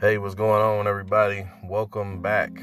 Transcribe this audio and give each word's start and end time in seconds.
Hey, 0.00 0.16
what's 0.16 0.34
going 0.34 0.62
on, 0.62 0.86
everybody? 0.86 1.46
Welcome 1.62 2.22
back 2.22 2.54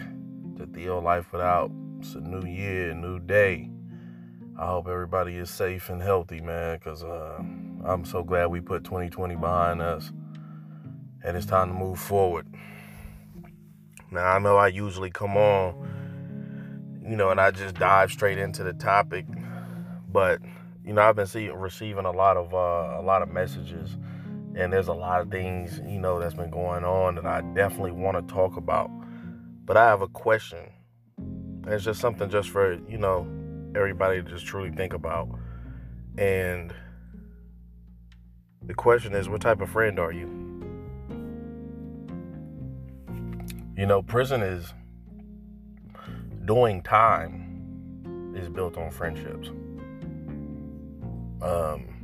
to 0.57 0.65
Theo 0.73 0.99
Life 0.99 1.31
Without. 1.31 1.69
It's 1.99 2.15
a 2.15 2.19
new 2.19 2.41
year, 2.49 2.95
new 2.95 3.19
day. 3.19 3.69
I 4.59 4.65
hope 4.65 4.87
everybody 4.87 5.35
is 5.35 5.51
safe 5.51 5.91
and 5.91 6.01
healthy, 6.01 6.41
man, 6.41 6.79
because 6.79 7.03
uh, 7.03 7.37
I'm 7.85 8.05
so 8.05 8.23
glad 8.23 8.47
we 8.47 8.59
put 8.59 8.83
2020 8.85 9.35
behind 9.35 9.83
us 9.83 10.11
and 11.23 11.37
it's 11.37 11.45
time 11.45 11.67
to 11.67 11.75
move 11.75 11.99
forward. 11.99 12.47
Now, 14.09 14.25
I 14.25 14.39
know 14.39 14.57
I 14.57 14.69
usually 14.69 15.11
come 15.11 15.37
on, 15.37 17.03
you 17.07 17.15
know, 17.15 17.29
and 17.29 17.39
I 17.39 17.51
just 17.51 17.75
dive 17.75 18.09
straight 18.11 18.39
into 18.39 18.63
the 18.63 18.73
topic, 18.73 19.27
but, 20.11 20.41
you 20.83 20.91
know, 20.91 21.03
I've 21.03 21.15
been 21.15 21.27
seeing, 21.27 21.53
receiving 21.53 22.05
a 22.05 22.11
lot 22.11 22.35
of 22.35 22.55
uh, 22.55 22.99
a 22.99 23.03
lot 23.03 23.21
of 23.21 23.29
messages 23.29 23.95
and 24.57 24.73
there's 24.73 24.87
a 24.87 24.93
lot 24.93 25.21
of 25.21 25.29
things 25.29 25.79
you 25.87 25.99
know 25.99 26.19
that's 26.19 26.33
been 26.33 26.49
going 26.49 26.83
on 26.83 27.15
that 27.15 27.25
I 27.25 27.41
definitely 27.53 27.91
want 27.91 28.17
to 28.17 28.33
talk 28.33 28.57
about. 28.57 28.89
But 29.65 29.77
I 29.77 29.85
have 29.85 30.01
a 30.01 30.07
question. 30.07 30.71
It's 31.67 31.85
just 31.85 32.01
something 32.01 32.29
just 32.29 32.49
for 32.49 32.73
you 32.89 32.97
know 32.97 33.27
everybody 33.75 34.23
to 34.23 34.29
just 34.29 34.47
truly 34.47 34.71
think 34.71 34.93
about. 34.93 35.29
And 36.17 36.73
the 38.63 38.73
question 38.73 39.13
is, 39.13 39.29
what 39.29 39.41
type 39.41 39.61
of 39.61 39.69
friend 39.69 39.99
are 39.99 40.11
you? 40.11 40.27
You 43.77 43.85
know, 43.85 44.01
prison 44.01 44.41
is 44.41 44.73
doing 46.45 46.81
time 46.81 48.33
is 48.35 48.49
built 48.49 48.75
on 48.75 48.89
friendships. 48.89 49.49
Um, 51.41 51.96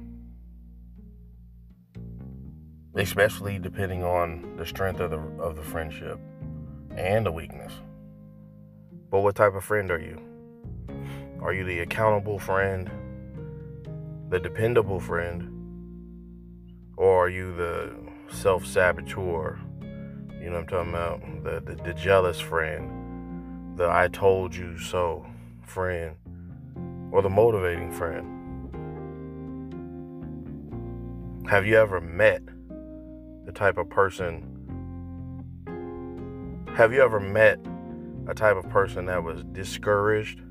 especially 2.95 3.57
depending 3.57 4.03
on 4.03 4.55
the 4.57 4.65
strength 4.65 4.99
of 4.99 5.09
the 5.09 5.19
of 5.41 5.55
the 5.55 5.63
friendship 5.63 6.19
and 6.95 7.25
the 7.25 7.31
weakness. 7.31 7.73
But 9.09 9.21
what 9.21 9.35
type 9.35 9.55
of 9.55 9.63
friend 9.63 9.91
are 9.91 9.99
you? 9.99 10.21
Are 11.41 11.53
you 11.53 11.63
the 11.65 11.79
accountable 11.79 12.39
friend, 12.39 12.89
the 14.29 14.39
dependable 14.39 14.99
friend, 14.99 15.49
or 16.97 17.25
are 17.25 17.29
you 17.29 17.53
the 17.55 17.95
self-saboteur? 18.31 19.59
You 20.39 20.49
know 20.49 20.55
what 20.55 20.59
I'm 20.59 20.67
talking 20.67 20.89
about? 20.89 21.43
The, 21.43 21.61
the, 21.61 21.83
the 21.83 21.93
jealous 21.93 22.39
friend, 22.39 23.77
the 23.77 23.89
I 23.89 24.07
told 24.07 24.55
you 24.55 24.77
so 24.77 25.25
friend, 25.61 26.15
or 27.11 27.21
the 27.21 27.29
motivating 27.29 27.91
friend. 27.91 28.29
Have 31.49 31.65
you 31.67 31.77
ever 31.77 31.99
met 31.99 32.41
the 33.45 33.51
type 33.51 33.77
of 33.77 33.89
person. 33.89 34.49
Have 36.75 36.93
you 36.93 37.01
ever 37.01 37.19
met 37.19 37.59
a 38.27 38.33
type 38.33 38.55
of 38.55 38.69
person 38.69 39.05
that 39.05 39.23
was 39.23 39.43
discouraged, 39.51 40.41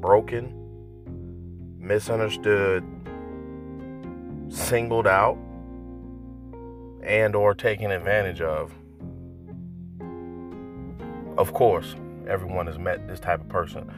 broken, 0.00 0.54
misunderstood, 1.78 2.84
singled 4.48 5.06
out, 5.06 5.38
and 7.02 7.34
or 7.34 7.54
taken 7.54 7.90
advantage 7.90 8.40
of? 8.40 8.72
Of 11.36 11.52
course, 11.52 11.94
everyone 12.28 12.66
has 12.66 12.78
met 12.78 13.08
this 13.08 13.20
type 13.20 13.40
of 13.40 13.48
person, 13.48 13.90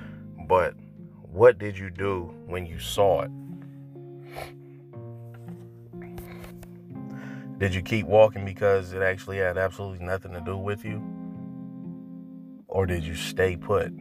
but 0.49 0.75
what 1.23 1.59
did 1.59 1.77
you 1.79 1.91
do 1.91 2.35
when 2.47 2.67
you 2.67 2.79
saw 2.79 3.23
it? 3.23 3.31
Did 7.61 7.75
you 7.75 7.83
keep 7.83 8.07
walking 8.07 8.47
because 8.47 8.95
it 8.95 9.03
actually 9.03 9.37
had 9.37 9.59
absolutely 9.59 10.03
nothing 10.03 10.33
to 10.33 10.41
do 10.41 10.57
with 10.57 10.83
you? 10.83 11.03
Or 12.67 12.87
did 12.87 13.05
you 13.05 13.15
stay 13.15 13.55
put? 13.55 13.93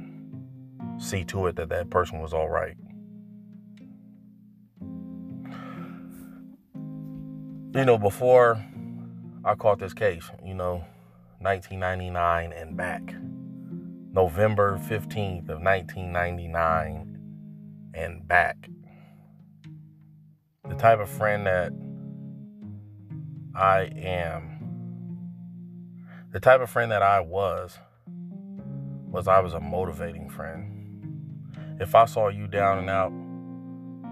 See 0.97 1.25
to 1.25 1.47
it 1.47 1.57
that 1.57 1.67
that 1.67 1.89
person 1.89 2.21
was 2.21 2.33
all 2.33 2.47
right. 2.47 2.77
You 7.75 7.83
know, 7.83 7.97
before 7.97 8.65
I 9.43 9.55
caught 9.55 9.79
this 9.79 9.93
case, 9.93 10.31
you 10.41 10.53
know, 10.53 10.85
1999 11.39 12.53
and 12.53 12.77
back, 12.77 13.13
November 14.13 14.79
15th 14.87 15.49
of 15.49 15.61
1999 15.61 17.19
and 17.93 18.25
back. 18.25 18.69
The 20.65 20.75
type 20.75 20.99
of 20.99 21.09
friend 21.09 21.45
that 21.45 21.73
I 23.55 23.91
am. 23.95 24.59
The 26.31 26.39
type 26.39 26.61
of 26.61 26.69
friend 26.69 26.91
that 26.91 27.01
I 27.01 27.19
was, 27.19 27.77
was 29.07 29.27
I 29.27 29.39
was 29.39 29.53
a 29.53 29.59
motivating 29.59 30.29
friend. 30.29 31.77
If 31.79 31.95
I 31.95 32.05
saw 32.05 32.27
you 32.27 32.47
down 32.47 32.77
and 32.77 32.89
out, 32.89 33.11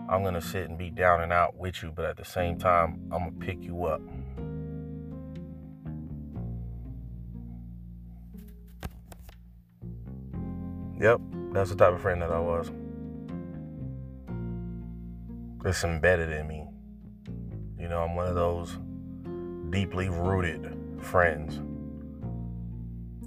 I'm 0.09 0.23
to 0.33 0.41
sit 0.41 0.69
and 0.69 0.77
be 0.77 0.89
down 0.89 1.21
and 1.21 1.31
out 1.31 1.57
with 1.57 1.83
you, 1.83 1.91
but 1.95 2.05
at 2.05 2.17
the 2.17 2.25
same 2.25 2.57
time, 2.57 3.09
I'm 3.11 3.25
to 3.25 3.45
pick 3.45 3.61
you 3.61 3.85
up. 3.85 4.01
Yep, 10.99 11.21
that's 11.53 11.69
the 11.69 11.75
type 11.75 11.93
of 11.93 12.01
friend 12.01 12.21
that 12.21 12.31
I 12.31 12.39
was. 12.39 12.71
It's 15.65 15.83
embedded 15.83 16.31
in 16.31 16.47
me. 16.47 16.65
You 17.77 17.89
know, 17.89 18.01
I'm 18.01 18.15
one 18.15 18.27
of 18.27 18.35
those 18.35 18.77
deeply 19.69 20.09
rooted 20.09 20.75
friends 21.01 21.57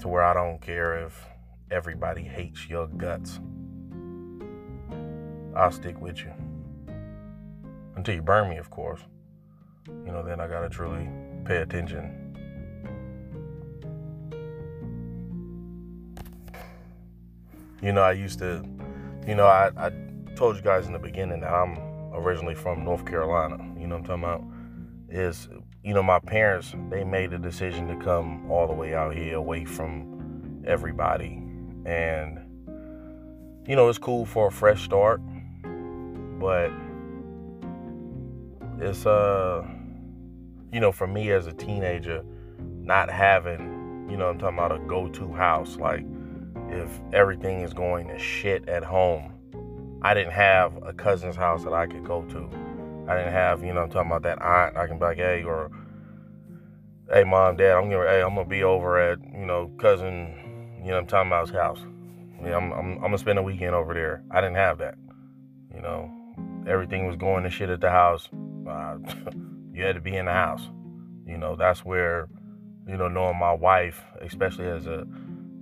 to 0.00 0.08
where 0.08 0.22
I 0.22 0.32
don't 0.32 0.60
care 0.60 1.04
if 1.04 1.26
everybody 1.70 2.22
hates 2.22 2.68
your 2.68 2.86
guts. 2.88 3.40
I'll 5.54 5.70
stick 5.70 6.00
with 6.00 6.20
you. 6.20 6.32
Until 7.96 8.14
you 8.14 8.22
burn 8.22 8.48
me, 8.48 8.56
of 8.56 8.70
course. 8.70 9.00
You 9.86 10.12
know, 10.12 10.22
then 10.22 10.40
I 10.40 10.48
gotta 10.48 10.68
truly 10.68 11.08
pay 11.44 11.58
attention. 11.58 12.16
You 17.82 17.92
know, 17.92 18.02
I 18.02 18.12
used 18.12 18.38
to, 18.40 18.64
you 19.26 19.34
know, 19.34 19.46
I, 19.46 19.70
I 19.76 19.90
told 20.36 20.56
you 20.56 20.62
guys 20.62 20.86
in 20.86 20.92
the 20.92 20.98
beginning 20.98 21.40
that 21.40 21.52
I'm 21.52 21.78
originally 22.14 22.54
from 22.54 22.84
North 22.84 23.06
Carolina. 23.06 23.56
You 23.78 23.86
know 23.86 23.96
I'm 23.96 24.04
talking 24.04 24.24
about? 24.24 24.44
Is 25.08 25.48
you 25.82 25.94
know, 25.94 26.02
my 26.02 26.18
parents, 26.18 26.74
they 26.90 27.04
made 27.04 27.32
a 27.32 27.38
decision 27.38 27.88
to 27.88 27.96
come 28.04 28.50
all 28.50 28.66
the 28.66 28.74
way 28.74 28.94
out 28.94 29.14
here 29.14 29.36
away 29.36 29.64
from 29.64 30.62
everybody. 30.66 31.42
And, 31.86 32.38
you 33.66 33.76
know, 33.76 33.88
it's 33.88 33.98
cool 33.98 34.26
for 34.26 34.48
a 34.48 34.50
fresh 34.50 34.84
start, 34.84 35.22
but 36.38 36.70
it's, 38.78 39.06
uh, 39.06 39.66
you 40.70 40.80
know, 40.80 40.92
for 40.92 41.06
me 41.06 41.30
as 41.30 41.46
a 41.46 41.52
teenager, 41.52 42.24
not 42.58 43.10
having, 43.10 44.06
you 44.10 44.18
know, 44.18 44.28
I'm 44.28 44.38
talking 44.38 44.58
about 44.58 44.72
a 44.72 44.80
go 44.80 45.08
to 45.08 45.32
house, 45.32 45.76
like 45.76 46.04
if 46.68 46.90
everything 47.14 47.62
is 47.62 47.72
going 47.72 48.08
to 48.08 48.18
shit 48.18 48.68
at 48.68 48.84
home, 48.84 49.32
I 50.02 50.12
didn't 50.12 50.32
have 50.32 50.82
a 50.82 50.92
cousin's 50.92 51.36
house 51.36 51.64
that 51.64 51.72
I 51.72 51.86
could 51.86 52.04
go 52.04 52.22
to 52.22 52.50
I 53.10 53.16
didn't 53.16 53.32
have, 53.32 53.64
you 53.64 53.74
know, 53.74 53.82
I'm 53.82 53.90
talking 53.90 54.08
about 54.08 54.22
that 54.22 54.40
aunt. 54.40 54.76
I 54.76 54.86
can 54.86 54.98
be 54.98 55.04
like, 55.04 55.16
hey, 55.16 55.42
or 55.42 55.68
hey, 57.12 57.24
mom, 57.24 57.56
dad, 57.56 57.76
I'm 57.76 57.90
gonna, 57.90 58.08
hey, 58.08 58.22
I'm 58.22 58.36
gonna 58.36 58.48
be 58.48 58.62
over 58.62 59.00
at, 59.00 59.18
you 59.34 59.46
know, 59.46 59.72
cousin, 59.78 60.80
you 60.84 60.92
know, 60.92 60.98
I'm 60.98 61.06
talking 61.06 61.28
about 61.28 61.48
his 61.48 61.56
house. 61.56 61.80
Yeah, 62.40 62.56
I'm, 62.56 62.70
I'm, 62.72 62.92
I'm 62.94 63.00
gonna 63.00 63.18
spend 63.18 63.40
a 63.40 63.42
weekend 63.42 63.74
over 63.74 63.94
there. 63.94 64.22
I 64.30 64.40
didn't 64.40 64.56
have 64.56 64.78
that. 64.78 64.94
You 65.74 65.82
know, 65.82 66.08
everything 66.68 67.08
was 67.08 67.16
going 67.16 67.42
to 67.42 67.50
shit 67.50 67.68
at 67.68 67.80
the 67.80 67.90
house. 67.90 68.28
Uh, 68.68 68.98
you 69.72 69.82
had 69.82 69.96
to 69.96 70.00
be 70.00 70.16
in 70.16 70.26
the 70.26 70.32
house. 70.32 70.62
You 71.26 71.36
know, 71.36 71.56
that's 71.56 71.84
where, 71.84 72.28
you 72.86 72.96
know, 72.96 73.08
knowing 73.08 73.38
my 73.40 73.52
wife, 73.52 74.04
especially 74.20 74.68
as 74.68 74.86
a 74.86 75.04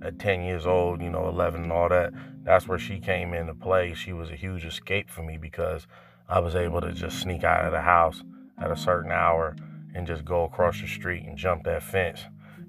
at 0.03 0.19
10 0.19 0.43
years 0.43 0.67
old, 0.67 1.01
you 1.01 1.09
know, 1.09 1.27
11 1.27 1.63
and 1.63 1.71
all 1.71 1.89
that, 1.89 2.13
that's 2.43 2.67
where 2.67 2.79
she 2.79 2.99
came 2.99 3.33
into 3.33 3.55
play. 3.55 3.95
She 3.95 4.13
was 4.13 4.29
a 4.29 4.35
huge 4.35 4.65
escape 4.65 5.09
for 5.09 5.23
me 5.23 5.37
because 5.37 5.87
I 6.29 6.39
was 6.39 6.55
able 6.55 6.79
to 6.81 6.93
just 6.93 7.19
sneak 7.19 7.43
out 7.43 7.65
of 7.65 7.71
the 7.71 7.81
house 7.81 8.21
at 8.59 8.69
a 8.69 8.75
certain 8.75 9.11
hour 9.11 9.55
and 9.95 10.05
just 10.05 10.23
go 10.23 10.43
across 10.43 10.79
the 10.79 10.87
street 10.87 11.23
and 11.25 11.35
jump 11.35 11.63
that 11.63 11.81
fence 11.81 12.21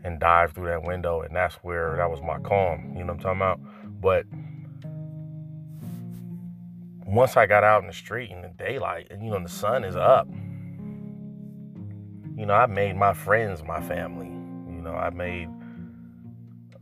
and 0.03 0.19
dive 0.19 0.53
through 0.53 0.69
that 0.69 0.83
window. 0.83 1.21
And 1.21 1.37
that's 1.37 1.57
where 1.57 1.97
that 1.97 2.11
was 2.11 2.23
my 2.23 2.39
calm. 2.39 2.95
You 2.97 3.05
know 3.05 3.13
what 3.13 3.27
I'm 3.27 3.39
talking 3.39 3.39
about? 3.39 3.61
But 4.01 4.25
once 7.07 7.37
I 7.37 7.45
got 7.45 7.63
out 7.63 7.83
in 7.83 7.87
the 7.87 7.93
street 7.93 8.31
in 8.31 8.41
the 8.41 8.49
daylight 8.49 9.09
and, 9.11 9.23
you 9.23 9.31
know, 9.31 9.43
the 9.43 9.49
sun 9.49 9.85
is 9.85 9.95
up, 9.95 10.27
you 12.35 12.47
know, 12.47 12.55
I 12.55 12.65
made 12.65 12.97
my 12.97 13.13
friends 13.13 13.63
my 13.63 13.83
family. 13.83 14.29
You 14.29 14.81
know, 14.81 14.95
I 14.95 15.11
made, 15.11 15.51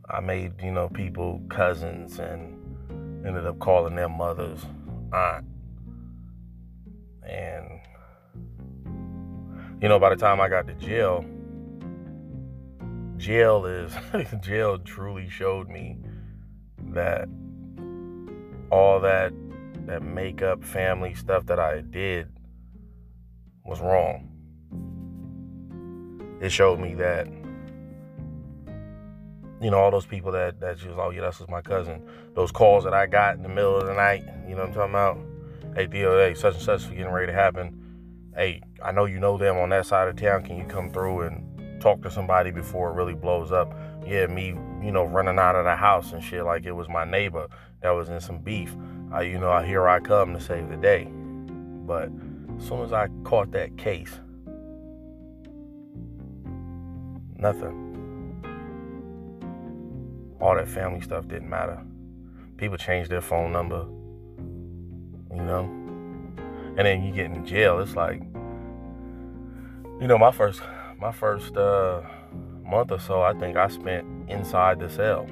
I 0.09 0.21
made, 0.21 0.53
you 0.63 0.71
know, 0.71 0.87
people 0.87 1.41
cousins 1.49 2.19
and 2.19 2.55
ended 3.27 3.45
up 3.45 3.59
calling 3.59 3.95
them 3.95 4.13
mothers 4.13 4.65
aunt 5.11 5.48
and, 7.29 7.79
you 9.81 9.87
know, 9.87 9.99
by 9.99 10.09
the 10.09 10.15
time 10.15 10.41
I 10.41 10.49
got 10.49 10.67
to 10.67 10.73
jail, 10.73 11.23
jail 13.17 13.65
is 13.65 13.93
jail 14.41 14.79
truly 14.79 15.29
showed 15.29 15.69
me 15.69 15.97
that 16.93 17.27
all 18.71 18.99
that 19.01 19.33
that 19.85 20.01
makeup 20.03 20.63
family 20.63 21.13
stuff 21.13 21.45
that 21.47 21.59
I 21.59 21.81
did 21.81 22.27
was 23.65 23.79
wrong. 23.81 24.25
It 26.41 26.51
showed 26.51 26.79
me 26.79 26.93
that 26.95 27.27
you 29.61 29.69
know, 29.69 29.77
all 29.77 29.91
those 29.91 30.05
people 30.05 30.31
that 30.31 30.59
that 30.61 30.77
just 30.77 30.97
oh 30.97 31.09
yeah, 31.09 31.21
that's 31.21 31.39
just 31.39 31.49
my 31.49 31.61
cousin. 31.61 32.01
Those 32.33 32.51
calls 32.51 32.83
that 32.85 32.93
I 32.93 33.07
got 33.07 33.35
in 33.35 33.43
the 33.43 33.49
middle 33.49 33.75
of 33.75 33.85
the 33.85 33.93
night, 33.93 34.23
you 34.47 34.55
know 34.55 34.61
what 34.61 34.69
I'm 34.69 34.73
talking 34.73 34.91
about? 34.91 35.17
Hey 35.79 35.87
Theo, 35.87 36.19
hey, 36.19 36.33
such 36.33 36.55
and 36.55 36.63
such 36.63 36.81
is 36.81 36.87
getting 36.89 37.07
ready 37.07 37.27
to 37.27 37.33
happen. 37.33 37.73
Hey, 38.35 38.61
I 38.83 38.91
know 38.91 39.05
you 39.05 39.17
know 39.17 39.37
them 39.37 39.55
on 39.55 39.69
that 39.69 39.85
side 39.85 40.09
of 40.09 40.17
town. 40.17 40.43
Can 40.43 40.57
you 40.57 40.65
come 40.65 40.89
through 40.89 41.21
and 41.21 41.81
talk 41.81 42.01
to 42.01 42.11
somebody 42.11 42.51
before 42.51 42.89
it 42.89 42.95
really 42.95 43.13
blows 43.13 43.53
up? 43.53 43.73
Yeah, 44.05 44.27
me, 44.27 44.47
you 44.83 44.91
know, 44.91 45.05
running 45.05 45.39
out 45.39 45.55
of 45.55 45.63
the 45.63 45.77
house 45.77 46.11
and 46.11 46.21
shit 46.21 46.43
like 46.43 46.65
it 46.65 46.73
was 46.73 46.89
my 46.89 47.05
neighbor 47.05 47.47
that 47.81 47.91
was 47.91 48.09
in 48.09 48.19
some 48.19 48.39
beef. 48.39 48.75
I, 49.13 49.21
you 49.21 49.39
know, 49.39 49.57
here 49.59 49.87
I 49.87 50.01
come 50.01 50.33
to 50.33 50.41
save 50.41 50.67
the 50.67 50.75
day. 50.75 51.05
But 51.05 52.11
as 52.57 52.67
soon 52.67 52.81
as 52.81 52.91
I 52.91 53.07
caught 53.23 53.51
that 53.51 53.77
case, 53.77 54.19
nothing 57.37 57.85
all 60.41 60.55
that 60.55 60.67
family 60.67 60.99
stuff 60.99 61.25
didn't 61.29 61.49
matter. 61.49 61.81
People 62.57 62.75
changed 62.75 63.09
their 63.09 63.21
phone 63.21 63.53
number, 63.53 63.87
you 65.33 65.41
know? 65.41 65.63
And 66.77 66.85
then 66.85 67.03
you 67.03 67.13
get 67.13 67.25
in 67.25 67.45
jail, 67.45 67.79
it's 67.79 67.95
like, 67.95 68.21
you 69.99 70.07
know, 70.07 70.17
my 70.17 70.31
first 70.31 70.61
my 70.97 71.11
first 71.11 71.55
uh, 71.55 72.01
month 72.63 72.91
or 72.91 72.99
so, 72.99 73.21
I 73.21 73.33
think 73.33 73.57
I 73.57 73.67
spent 73.67 74.29
inside 74.29 74.79
the 74.79 74.89
cell. 74.89 75.27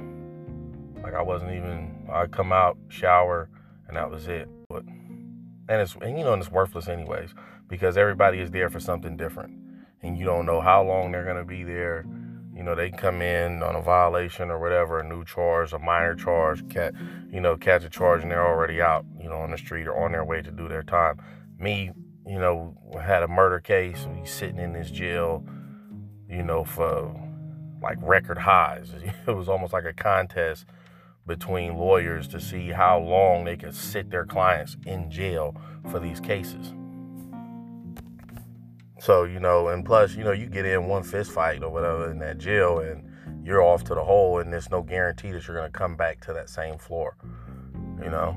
Like 1.02 1.14
I 1.14 1.22
wasn't 1.22 1.52
even 1.52 2.06
I'd 2.10 2.32
come 2.32 2.52
out, 2.52 2.76
shower, 2.88 3.48
and 3.86 3.96
that 3.96 4.10
was 4.10 4.28
it. 4.28 4.48
But 4.68 4.84
and 4.84 5.80
it's 5.80 5.94
and 6.02 6.18
you 6.18 6.24
know, 6.24 6.32
and 6.32 6.42
it's 6.42 6.50
worthless 6.50 6.88
anyways, 6.88 7.34
because 7.68 7.96
everybody 7.96 8.40
is 8.40 8.50
there 8.50 8.68
for 8.68 8.80
something 8.80 9.16
different. 9.16 9.54
And 10.02 10.16
you 10.18 10.24
don't 10.24 10.46
know 10.46 10.60
how 10.60 10.82
long 10.82 11.12
they're 11.12 11.24
gonna 11.24 11.44
be 11.44 11.64
there 11.64 12.04
you 12.58 12.64
know, 12.64 12.74
they 12.74 12.90
come 12.90 13.22
in 13.22 13.62
on 13.62 13.76
a 13.76 13.80
violation 13.80 14.50
or 14.50 14.58
whatever, 14.58 14.98
a 14.98 15.08
new 15.08 15.24
charge, 15.24 15.72
a 15.72 15.78
minor 15.78 16.16
charge, 16.16 16.68
cat, 16.68 16.92
you 17.30 17.40
know, 17.40 17.56
catch 17.56 17.84
a 17.84 17.88
charge 17.88 18.22
and 18.22 18.32
they're 18.32 18.44
already 18.44 18.82
out, 18.82 19.06
you 19.22 19.28
know, 19.28 19.36
on 19.36 19.52
the 19.52 19.56
street 19.56 19.86
or 19.86 19.96
on 19.96 20.10
their 20.10 20.24
way 20.24 20.42
to 20.42 20.50
do 20.50 20.66
their 20.66 20.82
time. 20.82 21.22
Me, 21.56 21.92
you 22.26 22.38
know, 22.40 22.76
had 23.00 23.22
a 23.22 23.28
murder 23.28 23.60
case, 23.60 24.08
we 24.12 24.26
sitting 24.26 24.58
in 24.58 24.72
this 24.72 24.90
jail, 24.90 25.44
you 26.28 26.42
know, 26.42 26.64
for 26.64 27.14
like 27.80 27.96
record 28.02 28.38
highs. 28.38 28.90
It 29.28 29.36
was 29.36 29.48
almost 29.48 29.72
like 29.72 29.84
a 29.84 29.92
contest 29.92 30.66
between 31.28 31.76
lawyers 31.76 32.26
to 32.26 32.40
see 32.40 32.70
how 32.70 32.98
long 32.98 33.44
they 33.44 33.56
could 33.56 33.74
sit 33.76 34.10
their 34.10 34.26
clients 34.26 34.76
in 34.84 35.12
jail 35.12 35.54
for 35.92 36.00
these 36.00 36.18
cases. 36.18 36.74
So, 39.00 39.24
you 39.24 39.38
know, 39.38 39.68
and 39.68 39.84
plus, 39.84 40.16
you 40.16 40.24
know, 40.24 40.32
you 40.32 40.46
get 40.46 40.66
in 40.66 40.88
one 40.88 41.04
fist 41.04 41.30
fight 41.30 41.62
or 41.62 41.70
whatever 41.70 42.10
in 42.10 42.18
that 42.18 42.38
jail 42.38 42.80
and 42.80 43.04
you're 43.46 43.62
off 43.62 43.84
to 43.84 43.94
the 43.94 44.02
hole 44.02 44.40
and 44.40 44.52
there's 44.52 44.70
no 44.70 44.82
guarantee 44.82 45.30
that 45.30 45.46
you're 45.46 45.56
going 45.56 45.70
to 45.70 45.78
come 45.78 45.96
back 45.96 46.20
to 46.22 46.32
that 46.32 46.50
same 46.50 46.78
floor, 46.78 47.16
you 48.02 48.10
know? 48.10 48.36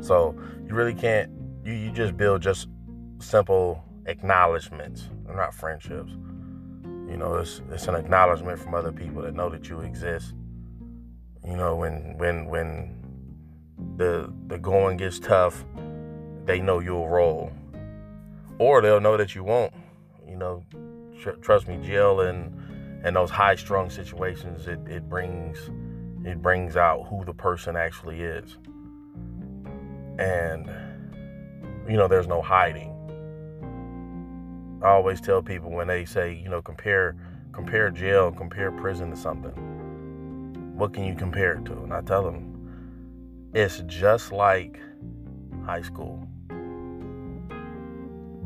So 0.00 0.36
you 0.66 0.74
really 0.74 0.94
can't, 0.94 1.30
you, 1.64 1.72
you 1.72 1.90
just 1.90 2.16
build 2.16 2.42
just 2.42 2.68
simple 3.18 3.82
acknowledgments, 4.04 5.08
not 5.26 5.54
friendships. 5.54 6.12
You 7.08 7.16
know, 7.16 7.36
it's, 7.36 7.62
it's 7.70 7.88
an 7.88 7.94
acknowledgement 7.94 8.58
from 8.58 8.74
other 8.74 8.92
people 8.92 9.22
that 9.22 9.34
know 9.34 9.48
that 9.48 9.68
you 9.68 9.80
exist. 9.80 10.34
You 11.42 11.56
know, 11.56 11.74
when, 11.76 12.18
when, 12.18 12.46
when 12.46 12.96
the, 13.96 14.32
the 14.48 14.58
going 14.58 14.98
gets 14.98 15.18
tough, 15.18 15.64
they 16.44 16.60
know 16.60 16.80
you'll 16.80 17.08
roll 17.08 17.50
or 18.58 18.80
they'll 18.80 19.00
know 19.00 19.16
that 19.16 19.34
you 19.34 19.44
won't. 19.44 19.72
You 20.26 20.36
know, 20.36 20.64
tr- 21.20 21.38
trust 21.42 21.68
me, 21.68 21.78
jail 21.86 22.20
and 22.20 22.52
and 23.04 23.14
those 23.14 23.30
high 23.30 23.54
strung 23.54 23.88
situations, 23.88 24.66
it, 24.66 24.80
it 24.88 25.08
brings 25.08 25.70
it 26.24 26.42
brings 26.42 26.76
out 26.76 27.06
who 27.08 27.24
the 27.24 27.34
person 27.34 27.76
actually 27.76 28.20
is. 28.20 28.58
And 30.18 30.68
you 31.88 31.96
know, 31.96 32.08
there's 32.08 32.26
no 32.26 32.42
hiding. 32.42 32.92
I 34.82 34.88
always 34.88 35.20
tell 35.20 35.42
people 35.42 35.70
when 35.70 35.86
they 35.86 36.04
say, 36.04 36.34
you 36.34 36.48
know, 36.48 36.60
compare 36.60 37.16
compare 37.52 37.90
jail, 37.90 38.32
compare 38.32 38.70
prison 38.72 39.10
to 39.10 39.16
something. 39.16 39.52
What 40.76 40.92
can 40.92 41.04
you 41.04 41.14
compare 41.14 41.54
it 41.54 41.64
to? 41.66 41.72
And 41.72 41.92
I 41.92 42.02
tell 42.02 42.22
them 42.24 42.52
it's 43.54 43.82
just 43.86 44.32
like 44.32 44.78
high 45.64 45.82
school. 45.82 46.25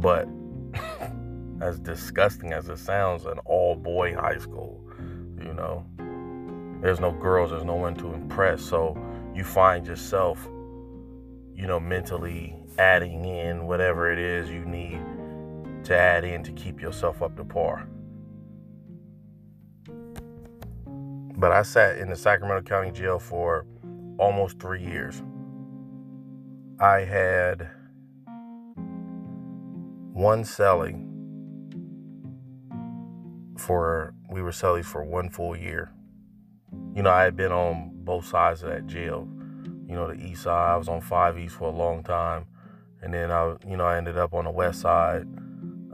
But 0.00 0.29
as 1.61 1.79
disgusting 1.79 2.52
as 2.55 2.69
it 2.69 2.79
sounds, 2.79 3.26
an 3.26 3.38
all 3.44 3.76
boy 3.76 4.14
high 4.14 4.38
school, 4.38 4.82
you 5.38 5.52
know, 5.52 5.85
there's 6.81 7.00
no 7.00 7.12
girls, 7.12 7.50
there's 7.50 7.64
no 7.64 7.75
one 7.75 7.94
to 7.97 8.14
impress. 8.14 8.62
So 8.62 8.97
you 9.35 9.44
find 9.44 9.87
yourself, 9.87 10.43
you 11.55 11.67
know, 11.67 11.79
mentally 11.79 12.56
adding 12.79 13.26
in 13.26 13.67
whatever 13.67 14.11
it 14.11 14.19
is 14.19 14.49
you 14.49 14.64
need 14.64 15.00
to 15.85 15.97
add 15.97 16.25
in 16.25 16.43
to 16.44 16.53
keep 16.53 16.81
yourself 16.81 17.23
up 17.23 17.37
to 17.37 17.44
par. 17.44 17.87
But 21.37 21.53
I 21.53 21.62
sat 21.62 21.99
in 21.99 22.08
the 22.08 22.17
Sacramento 22.17 22.62
County 22.62 22.91
Jail 22.91 23.19
for 23.19 23.67
almost 24.19 24.58
three 24.58 24.82
years. 24.82 25.23
I 26.79 27.00
had 27.00 27.69
one 30.20 30.44
cellie 30.44 31.00
for 33.58 34.12
we 34.28 34.43
were 34.43 34.50
cellies 34.50 34.84
for 34.84 35.02
one 35.02 35.31
full 35.31 35.56
year. 35.56 35.90
You 36.94 37.02
know, 37.02 37.11
I 37.11 37.22
had 37.22 37.37
been 37.37 37.52
on 37.52 37.93
both 38.05 38.26
sides 38.26 38.62
of 38.62 38.69
that 38.69 38.87
jail. 38.87 39.26
You 39.87 39.94
know, 39.94 40.08
the 40.12 40.22
east 40.22 40.43
side, 40.43 40.75
I 40.75 40.76
was 40.76 40.88
on 40.88 41.00
five 41.00 41.38
east 41.38 41.55
for 41.55 41.69
a 41.69 41.75
long 41.75 42.02
time, 42.02 42.44
and 43.00 43.14
then 43.14 43.31
I, 43.31 43.56
you 43.67 43.78
know, 43.78 43.87
I 43.87 43.96
ended 43.96 44.19
up 44.19 44.34
on 44.34 44.44
the 44.44 44.50
west 44.50 44.82
side. 44.82 45.22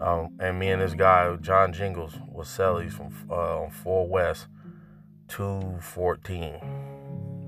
Um, 0.00 0.37
and 0.40 0.59
me 0.59 0.71
and 0.71 0.83
this 0.83 0.95
guy, 0.95 1.35
John 1.37 1.73
Jingles, 1.73 2.18
was 2.28 2.49
cellies 2.49 2.92
from 2.92 3.14
uh, 3.30 3.62
on 3.62 3.71
four 3.71 4.09
west, 4.09 4.49
two 5.28 5.78
fourteen, 5.80 6.56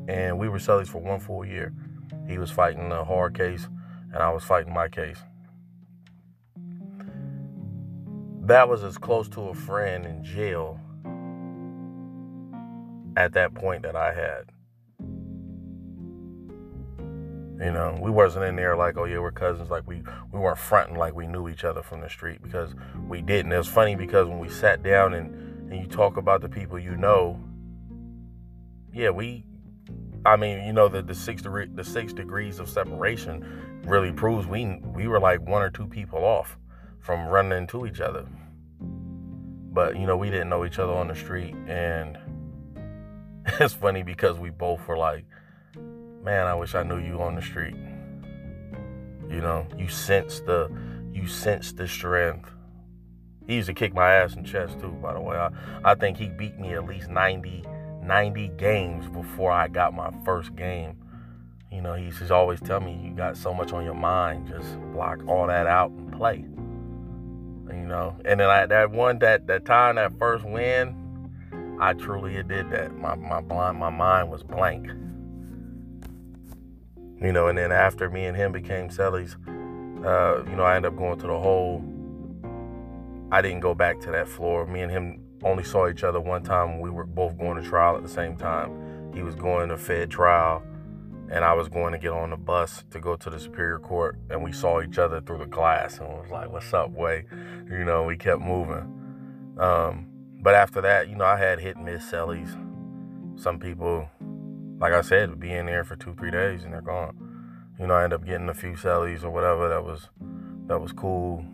and 0.08 0.38
we 0.38 0.48
were 0.48 0.58
cellies 0.58 0.86
for 0.86 0.98
one 0.98 1.18
full 1.18 1.44
year. 1.44 1.74
He 2.28 2.38
was 2.38 2.52
fighting 2.52 2.92
a 2.92 3.02
hard 3.02 3.34
case, 3.34 3.68
and 4.12 4.22
I 4.22 4.30
was 4.30 4.44
fighting 4.44 4.72
my 4.72 4.86
case. 4.86 5.18
That 8.48 8.66
was 8.66 8.82
as 8.82 8.96
close 8.96 9.28
to 9.28 9.42
a 9.42 9.54
friend 9.54 10.06
in 10.06 10.24
jail 10.24 10.80
at 13.16 13.34
that 13.34 13.54
point 13.54 13.82
that 13.82 13.94
I 13.94 14.14
had. 14.14 14.50
You 17.62 17.72
know, 17.72 17.98
we 18.00 18.10
wasn't 18.10 18.46
in 18.46 18.56
there 18.56 18.74
like, 18.76 18.96
oh 18.96 19.04
yeah, 19.04 19.18
we're 19.18 19.32
cousins. 19.32 19.68
Like 19.68 19.86
we 19.86 20.02
we 20.32 20.38
weren't 20.38 20.58
fronting 20.58 20.96
like 20.96 21.14
we 21.14 21.26
knew 21.26 21.48
each 21.48 21.64
other 21.64 21.82
from 21.82 22.00
the 22.00 22.08
street 22.08 22.40
because 22.42 22.74
we 23.06 23.20
didn't. 23.20 23.52
It 23.52 23.58
was 23.58 23.68
funny 23.68 23.96
because 23.96 24.28
when 24.28 24.38
we 24.38 24.48
sat 24.48 24.82
down 24.82 25.12
and 25.12 25.70
and 25.70 25.80
you 25.80 25.86
talk 25.86 26.16
about 26.16 26.40
the 26.40 26.48
people 26.48 26.78
you 26.78 26.96
know, 26.96 27.38
yeah, 28.94 29.10
we. 29.10 29.44
I 30.24 30.36
mean, 30.36 30.64
you 30.64 30.72
know, 30.72 30.88
the 30.88 31.02
the 31.02 31.14
six 31.14 31.42
the 31.42 31.84
six 31.84 32.12
degrees 32.12 32.60
of 32.60 32.68
separation 32.68 33.82
really 33.84 34.12
proves 34.12 34.46
we 34.46 34.80
we 34.94 35.06
were 35.06 35.20
like 35.20 35.46
one 35.46 35.62
or 35.62 35.70
two 35.70 35.86
people 35.86 36.24
off 36.24 36.56
from 37.00 37.26
running 37.26 37.56
into 37.56 37.86
each 37.86 38.00
other. 38.00 38.26
But 38.80 39.96
you 39.96 40.06
know, 40.06 40.16
we 40.16 40.30
didn't 40.30 40.48
know 40.48 40.64
each 40.64 40.78
other 40.78 40.92
on 40.92 41.08
the 41.08 41.14
street, 41.14 41.54
and 41.66 42.18
it's 43.60 43.74
funny 43.74 44.02
because 44.02 44.38
we 44.38 44.50
both 44.50 44.86
were 44.88 44.98
like, 44.98 45.24
"Man, 46.22 46.46
I 46.46 46.54
wish 46.54 46.74
I 46.74 46.82
knew 46.82 46.98
you 46.98 47.20
on 47.22 47.34
the 47.34 47.42
street." 47.42 47.76
You 49.30 49.40
know, 49.40 49.66
you 49.76 49.88
sense 49.88 50.40
the 50.40 50.70
you 51.12 51.26
sense 51.26 51.72
the 51.72 51.86
strength. 51.86 52.50
He 53.46 53.54
used 53.54 53.68
to 53.68 53.74
kick 53.74 53.94
my 53.94 54.12
ass 54.14 54.34
in 54.34 54.44
chess 54.44 54.74
too, 54.80 54.90
by 55.02 55.14
the 55.14 55.20
way. 55.20 55.36
I, 55.36 55.50
I 55.84 55.94
think 55.94 56.18
he 56.18 56.28
beat 56.28 56.58
me 56.58 56.74
at 56.74 56.84
least 56.84 57.08
90, 57.08 57.64
90 58.02 58.48
games 58.58 59.08
before 59.08 59.50
I 59.50 59.68
got 59.68 59.94
my 59.94 60.10
first 60.24 60.54
game. 60.54 60.96
You 61.72 61.80
know, 61.80 61.94
he's 61.94 62.30
always 62.30 62.60
tell 62.60 62.80
me 62.80 63.00
you 63.02 63.14
got 63.14 63.36
so 63.36 63.54
much 63.54 63.72
on 63.72 63.84
your 63.84 63.94
mind, 63.94 64.48
just 64.48 64.78
block 64.92 65.26
all 65.26 65.46
that 65.46 65.66
out 65.66 65.90
and 65.90 66.12
play 66.12 66.44
you 67.70 67.86
know. 67.86 68.16
And 68.24 68.40
then 68.40 68.48
I, 68.48 68.66
that 68.66 68.90
one 68.90 69.18
that 69.20 69.46
that 69.46 69.64
time 69.64 69.96
that 69.96 70.18
first 70.18 70.44
win, 70.44 71.76
I 71.80 71.92
truly 71.94 72.42
did 72.42 72.70
that. 72.70 72.96
My 72.96 73.14
my 73.14 73.40
blind 73.40 73.78
my 73.78 73.90
mind 73.90 74.30
was 74.30 74.42
blank. 74.42 74.88
You 77.20 77.32
know, 77.32 77.48
and 77.48 77.58
then 77.58 77.72
after 77.72 78.08
me 78.08 78.26
and 78.26 78.36
him 78.36 78.52
became 78.52 78.90
cellies, 78.90 79.34
uh, 80.04 80.44
you 80.48 80.56
know, 80.56 80.62
I 80.62 80.76
ended 80.76 80.92
up 80.92 80.98
going 80.98 81.18
to 81.18 81.26
the 81.26 81.38
hole. 81.38 81.82
I 83.32 83.42
didn't 83.42 83.60
go 83.60 83.74
back 83.74 84.00
to 84.00 84.10
that 84.12 84.28
floor. 84.28 84.66
Me 84.66 84.82
and 84.82 84.90
him 84.90 85.20
only 85.42 85.64
saw 85.64 85.88
each 85.88 86.04
other 86.04 86.20
one 86.20 86.42
time. 86.42 86.80
We 86.80 86.90
were 86.90 87.04
both 87.04 87.36
going 87.36 87.60
to 87.60 87.68
trial 87.68 87.96
at 87.96 88.02
the 88.02 88.08
same 88.08 88.36
time. 88.36 89.12
He 89.12 89.22
was 89.22 89.34
going 89.34 89.68
to 89.70 89.76
Fed 89.76 90.10
trial, 90.10 90.62
and 91.30 91.44
I 91.44 91.52
was 91.54 91.68
going 91.68 91.92
to 91.92 91.98
get 91.98 92.12
on 92.12 92.30
the 92.30 92.36
bus 92.36 92.84
to 92.90 93.00
go 93.00 93.16
to 93.16 93.30
the 93.30 93.38
Superior 93.38 93.78
Court, 93.78 94.18
and 94.30 94.42
we 94.42 94.52
saw 94.52 94.80
each 94.80 94.98
other 94.98 95.20
through 95.20 95.38
the 95.38 95.46
glass, 95.46 95.98
and 95.98 96.08
was 96.08 96.30
like, 96.30 96.50
"What's 96.50 96.72
up, 96.72 96.90
way?" 96.90 97.24
You 97.70 97.84
know, 97.84 98.04
we 98.04 98.16
kept 98.16 98.40
moving. 98.40 99.56
Um, 99.58 100.08
but 100.40 100.54
after 100.54 100.80
that, 100.80 101.08
you 101.08 101.16
know, 101.16 101.24
I 101.24 101.36
had 101.36 101.60
hit 101.60 101.76
and 101.76 101.84
miss 101.84 102.04
cellies. 102.10 102.50
Some 103.40 103.58
people, 103.58 104.08
like 104.78 104.92
I 104.92 105.02
said, 105.02 105.30
would 105.30 105.40
be 105.40 105.52
in 105.52 105.66
there 105.66 105.84
for 105.84 105.96
two, 105.96 106.14
three 106.14 106.30
days, 106.30 106.64
and 106.64 106.72
they're 106.72 106.80
gone. 106.80 107.16
You 107.78 107.86
know, 107.86 107.94
I 107.94 108.04
end 108.04 108.12
up 108.12 108.24
getting 108.24 108.48
a 108.48 108.54
few 108.54 108.72
cellies 108.72 109.22
or 109.22 109.30
whatever 109.30 109.68
that 109.68 109.84
was 109.84 110.08
that 110.66 110.80
was 110.80 110.92
cool 110.92 111.44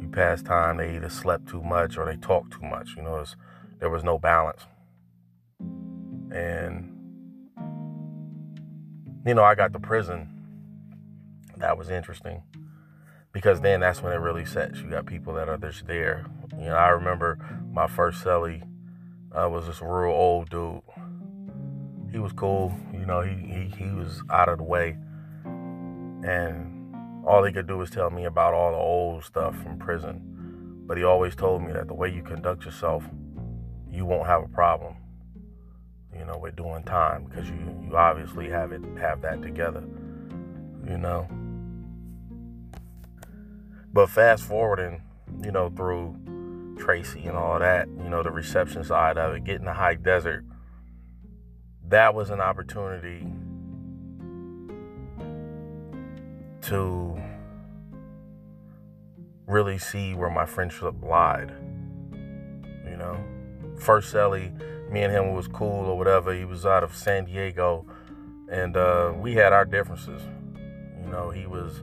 You 0.00 0.08
pass 0.08 0.42
time, 0.42 0.76
they 0.78 0.96
either 0.96 1.08
slept 1.10 1.48
too 1.48 1.62
much 1.62 1.96
or 1.98 2.04
they 2.06 2.16
talked 2.16 2.52
too 2.52 2.62
much. 2.66 2.94
You 2.96 3.02
know, 3.02 3.24
there 3.78 3.90
was 3.90 4.04
no 4.04 4.18
balance. 4.18 4.66
And, 6.30 6.97
you 9.26 9.34
know, 9.34 9.44
I 9.44 9.54
got 9.54 9.72
to 9.72 9.80
prison. 9.80 10.34
That 11.56 11.76
was 11.76 11.90
interesting 11.90 12.42
because 13.32 13.60
then 13.60 13.80
that's 13.80 14.02
when 14.02 14.12
it 14.12 14.16
really 14.16 14.44
sets. 14.44 14.80
You 14.80 14.90
got 14.90 15.06
people 15.06 15.34
that 15.34 15.48
are 15.48 15.58
just 15.58 15.86
there. 15.86 16.26
You 16.58 16.66
know, 16.66 16.76
I 16.76 16.88
remember 16.88 17.38
my 17.72 17.86
first 17.86 18.24
cellie 18.24 18.62
uh, 19.32 19.48
was 19.48 19.66
this 19.66 19.82
real 19.82 20.10
old 20.10 20.50
dude. 20.50 20.80
He 22.10 22.18
was 22.18 22.32
cool. 22.32 22.74
You 22.92 23.06
know, 23.06 23.20
he, 23.20 23.34
he, 23.34 23.84
he 23.84 23.90
was 23.90 24.22
out 24.30 24.48
of 24.48 24.58
the 24.58 24.64
way. 24.64 24.96
And 25.44 26.94
all 27.26 27.44
he 27.44 27.52
could 27.52 27.66
do 27.66 27.76
was 27.76 27.90
tell 27.90 28.10
me 28.10 28.24
about 28.24 28.54
all 28.54 28.72
the 28.72 28.78
old 28.78 29.24
stuff 29.24 29.56
from 29.62 29.78
prison. 29.78 30.84
But 30.86 30.96
he 30.96 31.04
always 31.04 31.36
told 31.36 31.62
me 31.62 31.72
that 31.72 31.86
the 31.86 31.94
way 31.94 32.08
you 32.08 32.22
conduct 32.22 32.64
yourself, 32.64 33.04
you 33.90 34.06
won't 34.06 34.26
have 34.26 34.42
a 34.42 34.48
problem, 34.48 34.96
know, 36.28 36.38
with 36.38 36.56
doing 36.56 36.84
time 36.84 37.24
because 37.24 37.48
you, 37.48 37.56
you 37.88 37.96
obviously 37.96 38.48
have 38.48 38.72
it 38.72 38.82
have 38.98 39.22
that 39.22 39.42
together, 39.42 39.82
you 40.86 40.98
know. 40.98 41.26
But 43.92 44.10
fast 44.10 44.44
forwarding, 44.44 45.02
you 45.42 45.50
know, 45.50 45.70
through 45.70 46.76
Tracy 46.78 47.24
and 47.24 47.36
all 47.36 47.58
that, 47.58 47.88
you 47.88 48.08
know, 48.08 48.22
the 48.22 48.30
reception 48.30 48.84
side 48.84 49.18
of 49.18 49.34
it, 49.34 49.44
getting 49.44 49.64
the 49.64 49.72
high 49.72 49.94
desert, 49.94 50.44
that 51.88 52.14
was 52.14 52.30
an 52.30 52.40
opportunity 52.40 53.26
to 56.62 57.18
really 59.46 59.78
see 59.78 60.14
where 60.14 60.30
my 60.30 60.44
friendship 60.44 60.94
lied. 61.02 61.50
You 62.12 62.96
know, 62.96 63.18
first 63.78 64.14
Ellie, 64.14 64.52
me 64.90 65.02
and 65.02 65.12
him 65.12 65.34
was 65.34 65.48
cool 65.48 65.86
or 65.86 65.96
whatever. 65.96 66.34
He 66.34 66.44
was 66.44 66.64
out 66.66 66.82
of 66.82 66.94
San 66.94 67.24
Diego, 67.26 67.86
and 68.50 68.76
uh, 68.76 69.12
we 69.16 69.34
had 69.34 69.52
our 69.52 69.64
differences. 69.64 70.22
You 71.04 71.10
know, 71.10 71.30
he 71.30 71.46
was, 71.46 71.82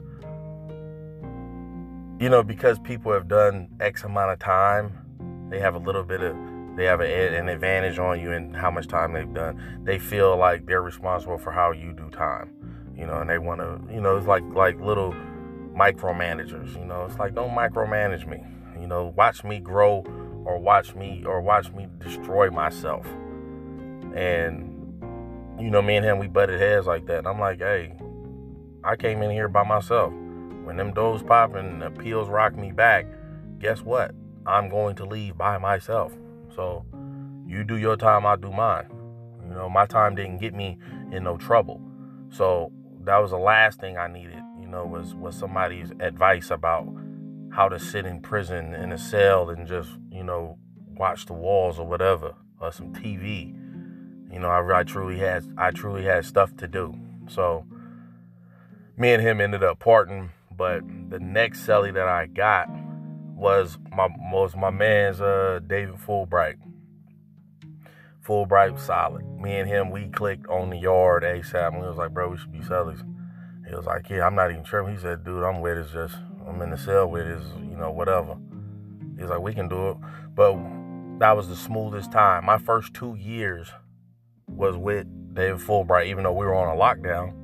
you 2.20 2.28
know, 2.28 2.42
because 2.42 2.78
people 2.80 3.12
have 3.12 3.28
done 3.28 3.68
X 3.80 4.04
amount 4.04 4.32
of 4.32 4.38
time, 4.38 5.48
they 5.50 5.60
have 5.60 5.74
a 5.74 5.78
little 5.78 6.04
bit 6.04 6.20
of, 6.20 6.36
they 6.76 6.84
have 6.84 7.00
a, 7.00 7.36
an 7.36 7.48
advantage 7.48 7.98
on 7.98 8.20
you 8.20 8.32
in 8.32 8.52
how 8.52 8.70
much 8.70 8.88
time 8.88 9.12
they've 9.12 9.32
done. 9.32 9.82
They 9.84 9.98
feel 9.98 10.36
like 10.36 10.66
they're 10.66 10.82
responsible 10.82 11.38
for 11.38 11.52
how 11.52 11.72
you 11.72 11.92
do 11.92 12.10
time 12.10 12.52
you 12.96 13.06
know, 13.06 13.18
and 13.18 13.28
they 13.28 13.38
want 13.38 13.60
to, 13.60 13.80
you 13.92 14.00
know, 14.00 14.16
it's 14.16 14.26
like 14.26 14.42
like 14.54 14.80
little 14.80 15.14
micromanagers, 15.74 16.78
you 16.78 16.84
know. 16.84 17.04
It's 17.04 17.18
like 17.18 17.34
don't 17.34 17.50
micromanage 17.50 18.26
me. 18.26 18.42
You 18.80 18.86
know, 18.86 19.12
watch 19.16 19.44
me 19.44 19.58
grow 19.58 20.04
or 20.46 20.58
watch 20.58 20.94
me 20.94 21.24
or 21.26 21.40
watch 21.40 21.70
me 21.72 21.88
destroy 21.98 22.50
myself. 22.50 23.04
And 24.14 24.72
you 25.60 25.70
know, 25.70 25.82
me 25.82 25.96
and 25.96 26.06
him 26.06 26.18
we 26.18 26.28
butted 26.28 26.60
heads 26.60 26.86
like 26.86 27.06
that. 27.06 27.18
And 27.18 27.28
I'm 27.28 27.40
like, 27.40 27.58
hey, 27.58 27.94
I 28.84 28.96
came 28.96 29.22
in 29.22 29.30
here 29.30 29.48
by 29.48 29.64
myself. 29.64 30.12
When 30.64 30.76
them 30.76 30.92
doors 30.92 31.22
pop 31.22 31.54
and 31.54 31.82
the 31.82 31.90
peels 31.90 32.28
rock 32.28 32.56
me 32.56 32.72
back, 32.72 33.06
guess 33.58 33.82
what? 33.82 34.14
I'm 34.46 34.68
going 34.68 34.96
to 34.96 35.04
leave 35.04 35.36
by 35.36 35.58
myself. 35.58 36.12
So 36.54 36.84
you 37.46 37.64
do 37.64 37.76
your 37.76 37.96
time, 37.96 38.24
I'll 38.24 38.36
do 38.36 38.52
mine. 38.52 38.86
You 39.42 39.54
know, 39.54 39.68
my 39.68 39.86
time 39.86 40.14
didn't 40.14 40.38
get 40.38 40.54
me 40.54 40.78
in 41.10 41.24
no 41.24 41.36
trouble. 41.36 41.80
So 42.30 42.70
that 43.02 43.18
was 43.18 43.30
the 43.30 43.38
last 43.38 43.80
thing 43.80 43.96
I 43.96 44.06
needed, 44.08 44.42
you 44.60 44.68
know, 44.68 44.84
was 44.84 45.14
was 45.14 45.36
somebody's 45.36 45.92
advice 46.00 46.50
about 46.50 46.86
how 47.56 47.70
to 47.70 47.78
sit 47.78 48.04
in 48.04 48.20
prison 48.20 48.74
in 48.74 48.92
a 48.92 48.98
cell 48.98 49.48
and 49.48 49.66
just, 49.66 49.88
you 50.10 50.22
know, 50.22 50.58
watch 50.94 51.24
the 51.24 51.32
walls 51.32 51.78
or 51.78 51.86
whatever, 51.86 52.34
or 52.60 52.70
some 52.70 52.92
TV. 52.92 53.46
You 54.30 54.38
know, 54.38 54.48
I, 54.48 54.80
I 54.80 54.82
truly 54.82 55.18
had 55.18 55.42
I 55.56 55.70
truly 55.70 56.04
had 56.04 56.26
stuff 56.26 56.54
to 56.58 56.68
do. 56.68 56.94
So 57.28 57.64
me 58.98 59.14
and 59.14 59.22
him 59.22 59.40
ended 59.40 59.64
up 59.64 59.78
parting, 59.78 60.32
but 60.54 60.82
the 61.08 61.18
next 61.18 61.66
celly 61.66 61.94
that 61.94 62.06
I 62.06 62.26
got 62.26 62.68
was 63.34 63.78
my 63.90 64.08
was 64.30 64.54
my 64.54 64.68
man's 64.68 65.22
uh, 65.22 65.60
David 65.66 65.94
Fulbright. 65.94 66.56
Fulbright 68.22 68.78
solid. 68.78 69.24
Me 69.40 69.56
and 69.56 69.66
him, 69.66 69.90
we 69.90 70.08
clicked 70.08 70.46
on 70.48 70.68
the 70.68 70.76
yard 70.76 71.22
ASAP. 71.22 71.68
And 71.68 71.80
we 71.80 71.88
was 71.88 71.96
like, 71.96 72.12
bro, 72.12 72.28
we 72.28 72.36
should 72.36 72.52
be 72.52 72.62
sellers. 72.62 72.98
He 73.66 73.74
was 73.74 73.86
like, 73.86 74.10
yeah, 74.10 74.26
I'm 74.26 74.34
not 74.34 74.50
even 74.50 74.64
sure. 74.64 74.86
He 74.90 74.98
said, 74.98 75.24
dude, 75.24 75.42
I'm 75.42 75.62
with 75.62 75.78
it. 75.78 75.86
Just 75.92 76.16
I'm 76.46 76.62
in 76.62 76.70
the 76.70 76.78
cell 76.78 77.08
with 77.08 77.26
is, 77.26 77.44
You 77.70 77.76
know, 77.76 77.90
whatever. 77.90 78.36
He's 79.18 79.28
like, 79.28 79.40
we 79.40 79.54
can 79.54 79.68
do 79.68 79.90
it. 79.90 79.96
But 80.34 80.56
that 81.18 81.36
was 81.36 81.48
the 81.48 81.56
smoothest 81.56 82.12
time. 82.12 82.44
My 82.44 82.58
first 82.58 82.94
two 82.94 83.14
years 83.14 83.68
was 84.46 84.76
with 84.76 85.06
David 85.34 85.60
Fulbright, 85.60 86.06
even 86.06 86.24
though 86.24 86.32
we 86.32 86.46
were 86.46 86.54
on 86.54 86.74
a 86.74 86.78
lockdown, 86.78 87.34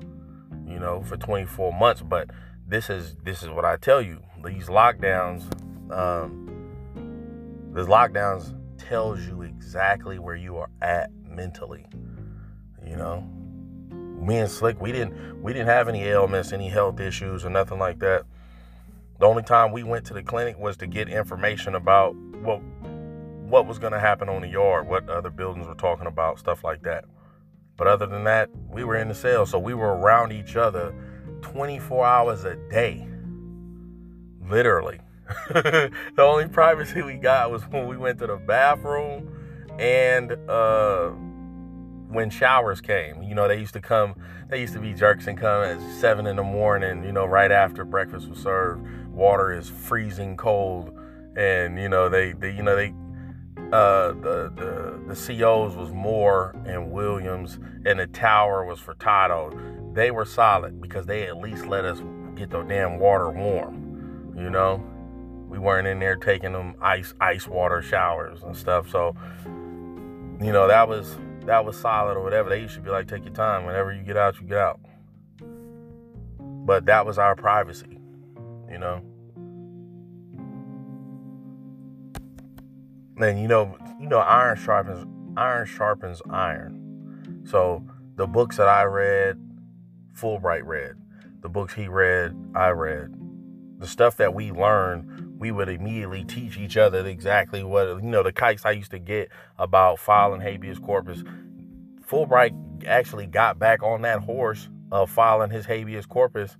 you 0.68 0.78
know, 0.78 1.02
for 1.02 1.16
24 1.16 1.73
months. 1.73 2.02
But 2.02 2.30
this 2.66 2.90
is 2.90 3.16
this 3.25 3.42
is 3.42 3.49
what 3.49 3.64
I 3.64 3.76
tell 3.76 4.02
you. 4.02 4.23
These 4.44 4.66
lockdowns, 4.66 5.42
um, 5.92 6.49
these 7.75 7.87
lockdowns 7.87 8.56
tells 8.78 9.21
you 9.26 9.42
exactly 9.42 10.18
where 10.18 10.37
you 10.37 10.56
are 10.56 10.71
at 10.80 11.11
mentally. 11.26 11.87
You 12.85 12.97
know, 12.97 13.21
me 14.21 14.38
and 14.38 14.50
Slick, 14.50 14.80
we 14.80 14.92
didn't 14.92 15.42
we 15.42 15.52
didn't 15.52 15.68
have 15.68 15.88
any 15.88 16.04
ailments, 16.04 16.52
any 16.52 16.68
health 16.68 17.00
issues, 17.00 17.44
or 17.44 17.50
nothing 17.50 17.78
like 17.78 17.99
that. 18.00 18.25
The 19.23 19.29
only 19.29 19.45
time 19.45 19.71
we 19.71 19.85
went 19.85 20.05
to 20.07 20.14
the 20.14 20.23
clinic 20.25 20.59
was 20.59 20.76
to 20.79 20.88
get 20.88 21.09
information 21.09 21.76
about 21.76 22.17
what 22.43 22.61
what 23.49 23.69
was 23.69 23.79
going 23.79 23.93
to 23.93 24.00
happen 24.00 24.29
on 24.29 24.43
the 24.43 24.49
yard, 24.49 24.88
what 24.88 25.09
other 25.09 25.31
buildings 25.31 25.69
were 25.69 25.76
talking 25.76 26.09
about, 26.09 26.41
stuff 26.41 26.64
like 26.64 26.83
that. 26.83 27.05
But 27.76 27.87
other 27.87 28.07
than 28.07 28.25
that, 28.25 28.50
we 28.69 28.83
were 28.83 28.97
in 28.97 29.07
the 29.07 29.14
cell, 29.14 29.47
so 29.47 29.61
we 29.61 29.75
were 29.75 29.97
around 29.97 30.33
each 30.33 30.57
other 30.57 30.93
24 31.43 32.05
hours 32.05 32.45
a 32.45 32.57
day, 32.69 33.07
literally. 34.50 34.99
the 35.50 35.93
only 36.19 36.49
privacy 36.49 37.02
we 37.02 37.14
got 37.14 37.49
was 37.52 37.62
when 37.69 37.87
we 37.87 37.97
went 37.97 38.19
to 38.19 38.26
the 38.26 38.38
bathroom 38.38 39.33
and 39.79 40.33
uh, 40.50 41.12
when 42.12 42.31
showers 42.31 42.81
came. 42.81 43.23
You 43.23 43.35
know, 43.35 43.49
they 43.49 43.59
used 43.59 43.75
to 43.75 43.81
come, 43.81 44.14
they 44.49 44.61
used 44.61 44.75
to 44.75 44.81
be 44.81 44.92
jerks 44.92 45.26
and 45.26 45.38
come 45.38 45.64
at 45.64 45.81
seven 46.00 46.26
in 46.26 46.37
the 46.37 46.42
morning, 46.42 47.04
you 47.04 47.12
know, 47.12 47.25
right 47.25 47.50
after 47.50 47.85
breakfast 47.85 48.28
was 48.28 48.38
served. 48.38 48.87
Water 49.09 49.52
is 49.52 49.69
freezing 49.69 50.37
cold. 50.37 50.97
And, 51.37 51.78
you 51.78 51.88
know, 51.88 52.09
they, 52.09 52.33
they 52.33 52.52
you 52.52 52.62
know, 52.62 52.76
they, 52.76 52.92
uh, 53.73 54.09
the, 54.12 54.52
the, 54.54 55.14
the 55.14 55.14
COs 55.14 55.75
was 55.75 55.90
Moore 55.92 56.54
and 56.66 56.90
Williams, 56.90 57.59
and 57.87 57.99
the 57.99 58.07
tower 58.07 58.64
was 58.64 58.78
Furtado. 58.78 59.95
They 59.95 60.11
were 60.11 60.26
solid 60.26 60.81
because 60.81 61.07
they 61.07 61.26
at 61.26 61.38
least 61.38 61.66
let 61.66 61.85
us 61.85 62.02
get 62.35 62.50
the 62.50 62.62
damn 62.62 62.99
water 62.99 63.31
warm, 63.31 64.35
you 64.37 64.50
know? 64.50 64.83
we 65.52 65.59
weren't 65.59 65.87
in 65.87 65.99
there 65.99 66.16
taking 66.16 66.52
them 66.54 66.75
ice 66.81 67.12
ice 67.21 67.47
water 67.47 67.83
showers 67.83 68.42
and 68.42 68.57
stuff. 68.57 68.88
So, 68.88 69.14
you 70.40 70.50
know, 70.50 70.66
that 70.66 70.88
was 70.88 71.14
that 71.46 71.64
was 71.64 71.76
solid 71.76 72.16
or 72.16 72.22
whatever. 72.22 72.49
They 72.49 72.61
used 72.61 72.75
to 72.75 72.80
be 72.80 72.90
like, 72.90 73.08
take 73.08 73.25
your 73.25 73.34
time. 73.34 73.64
Whenever 73.64 73.92
you 73.92 74.02
get 74.02 74.16
out, 74.16 74.40
you 74.40 74.46
get 74.46 74.58
out. 74.58 74.80
But 76.64 76.87
that 76.87 77.04
was 77.04 77.18
our 77.18 77.34
privacy, 77.34 77.99
you 78.70 78.78
know. 78.78 79.02
And 83.18 83.40
you 83.40 83.49
know, 83.49 83.76
you 84.00 84.08
know, 84.08 84.18
iron 84.18 84.56
sharpens 84.56 85.06
iron 85.37 85.66
sharpens 85.66 86.22
iron. 86.30 87.42
So 87.44 87.84
the 88.16 88.26
books 88.26 88.56
that 88.56 88.68
I 88.68 88.84
read, 88.84 89.38
Fulbright 90.16 90.64
read. 90.64 90.94
The 91.40 91.49
books 91.49 91.75
he 91.75 91.88
read, 91.88 92.37
I 92.54 92.68
read. 92.68 93.22
The 93.83 93.89
stuff 93.89 94.17
that 94.19 94.33
we 94.33 94.53
learned 94.53 95.41
we 95.41 95.51
would 95.51 95.69
immediately 95.69 96.23
teach 96.23 96.57
each 96.57 96.77
other 96.77 97.05
exactly 97.05 97.65
what 97.65 97.89
you 98.01 98.03
know 98.03 98.23
the 98.23 98.31
kites 98.31 98.65
I 98.65 98.71
used 98.71 98.93
to 98.93 99.01
get 99.01 99.29
about 99.59 99.99
filing 99.99 100.41
habeas 100.41 100.79
corpus. 100.79 101.25
Fulbright 102.09 102.87
actually 102.87 103.27
got 103.27 103.59
back 103.59 103.83
on 103.83 104.03
that 104.03 104.21
horse 104.21 104.69
of 104.93 105.11
filing 105.11 105.51
his 105.51 105.67
habeas 105.67 106.07
corpus 106.07 106.57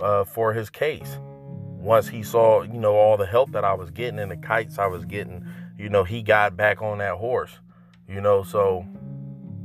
uh, 0.00 0.24
for 0.24 0.52
his 0.52 0.68
case. 0.68 1.20
Once 1.78 2.08
he 2.08 2.24
saw, 2.24 2.62
you 2.62 2.80
know, 2.80 2.96
all 2.96 3.16
the 3.16 3.26
help 3.26 3.52
that 3.52 3.64
I 3.64 3.74
was 3.74 3.92
getting 3.92 4.18
and 4.18 4.32
the 4.32 4.36
kites 4.36 4.76
I 4.76 4.88
was 4.88 5.04
getting, 5.04 5.46
you 5.78 5.88
know, 5.88 6.02
he 6.02 6.22
got 6.22 6.56
back 6.56 6.82
on 6.82 6.98
that 6.98 7.18
horse. 7.18 7.60
You 8.08 8.20
know, 8.20 8.42
so 8.42 8.84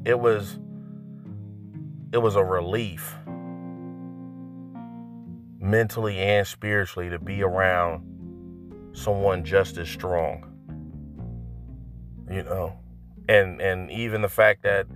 it 0.05 0.19
was 0.19 0.59
it 2.13 2.19
was 2.19 2.35
a 2.35 2.43
relief 2.43 3.15
mentally 5.59 6.17
and 6.17 6.47
spiritually 6.47 7.09
to 7.09 7.19
be 7.19 7.43
around 7.43 8.03
someone 8.93 9.43
just 9.43 9.77
as 9.77 9.89
strong. 9.89 10.45
You 12.29 12.43
know, 12.43 12.77
and 13.27 13.59
and 13.61 13.89
even 13.91 14.21
the 14.21 14.29
fact 14.29 14.63
that 14.63 14.87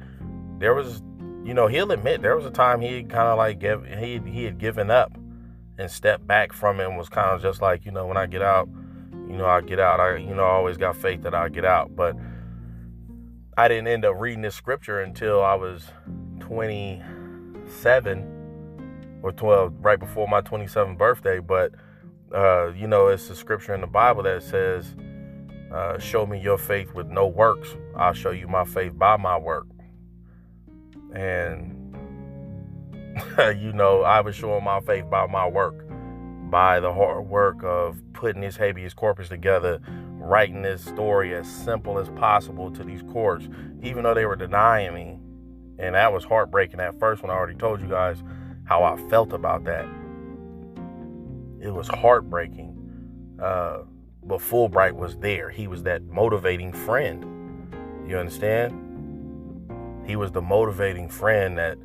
there 0.59 0.73
was, 0.73 1.01
you 1.43 1.53
know, 1.53 1.67
he'll 1.67 1.91
admit 1.91 2.21
there 2.21 2.35
was 2.35 2.45
a 2.45 2.51
time 2.51 2.79
he 2.79 3.03
kind 3.03 3.27
of 3.27 3.37
like 3.37 3.59
give 3.59 3.85
he 3.85 4.19
he 4.25 4.43
had 4.43 4.59
given 4.59 4.91
up 4.91 5.17
and 5.79 5.89
stepped 5.89 6.27
back 6.27 6.53
from 6.53 6.79
it 6.79 6.85
and 6.85 6.97
was 6.97 7.09
kind 7.09 7.29
of 7.29 7.41
just 7.41 7.61
like, 7.61 7.85
you 7.85 7.91
know, 7.91 8.05
when 8.05 8.17
I 8.17 8.27
get 8.27 8.43
out, 8.43 8.69
you 9.27 9.37
know, 9.37 9.47
I 9.47 9.61
get 9.61 9.79
out. 9.79 9.99
I 9.99 10.17
you 10.17 10.35
know, 10.35 10.43
I 10.43 10.51
always 10.51 10.77
got 10.77 10.95
faith 10.95 11.23
that 11.23 11.33
I'll 11.33 11.49
get 11.49 11.65
out, 11.65 11.95
but 11.95 12.15
I 13.57 13.67
didn't 13.67 13.87
end 13.87 14.05
up 14.05 14.15
reading 14.19 14.41
this 14.41 14.55
scripture 14.55 15.01
until 15.01 15.43
I 15.43 15.55
was 15.55 15.85
27 16.39 18.32
or 19.23 19.31
12, 19.31 19.73
right 19.79 19.99
before 19.99 20.27
my 20.27 20.41
27th 20.41 20.97
birthday. 20.97 21.39
But, 21.39 21.71
uh, 22.35 22.73
you 22.73 22.85
know, 22.85 23.07
it's 23.07 23.29
a 23.29 23.35
scripture 23.35 23.73
in 23.73 23.81
the 23.81 23.87
Bible 23.87 24.23
that 24.23 24.43
says, 24.43 24.95
uh, 25.73 25.97
Show 25.97 26.27
me 26.27 26.39
your 26.39 26.57
faith 26.57 26.93
with 26.93 27.07
no 27.07 27.25
works. 27.25 27.69
I'll 27.95 28.13
show 28.13 28.31
you 28.31 28.47
my 28.47 28.65
faith 28.65 28.97
by 28.97 29.17
my 29.17 29.37
work. 29.37 29.65
And, 31.15 31.95
you 33.59 33.71
know, 33.71 34.01
I 34.01 34.21
was 34.21 34.35
showing 34.35 34.63
my 34.63 34.81
faith 34.81 35.09
by 35.09 35.25
my 35.27 35.47
work, 35.47 35.85
by 36.51 36.81
the 36.81 36.93
hard 36.93 37.27
work 37.27 37.63
of 37.63 38.01
putting 38.13 38.41
this 38.41 38.57
habeas 38.57 38.93
corpus 38.93 39.29
together, 39.29 39.79
writing 40.17 40.63
this 40.63 40.83
story 40.83 41.33
as 41.33 41.47
simple 41.47 41.97
as 41.97 42.09
possible 42.09 42.71
to 42.71 42.83
these 42.83 43.03
courts, 43.03 43.47
even 43.81 44.03
though 44.03 44.13
they 44.13 44.25
were 44.25 44.35
denying 44.35 44.93
me. 44.93 45.19
And 45.79 45.95
that 45.95 46.11
was 46.11 46.25
heartbreaking 46.25 46.79
at 46.81 46.99
first 46.99 47.21
when 47.21 47.31
I 47.31 47.35
already 47.35 47.55
told 47.57 47.81
you 47.81 47.87
guys 47.87 48.21
how 48.65 48.83
I 48.83 48.97
felt 49.09 49.33
about 49.33 49.63
that. 49.65 49.85
It 51.61 51.71
was 51.71 51.87
heartbreaking. 51.87 52.69
Uh, 53.41 53.83
but 54.23 54.39
Fulbright 54.39 54.93
was 54.93 55.17
there. 55.17 55.49
He 55.49 55.67
was 55.67 55.83
that 55.83 56.03
motivating 56.03 56.71
friend. 56.71 57.25
You 58.07 58.17
understand? 58.17 58.79
He 60.05 60.15
was 60.15 60.31
the 60.31 60.41
motivating 60.41 61.09
friend 61.09 61.57
that, 61.57 61.77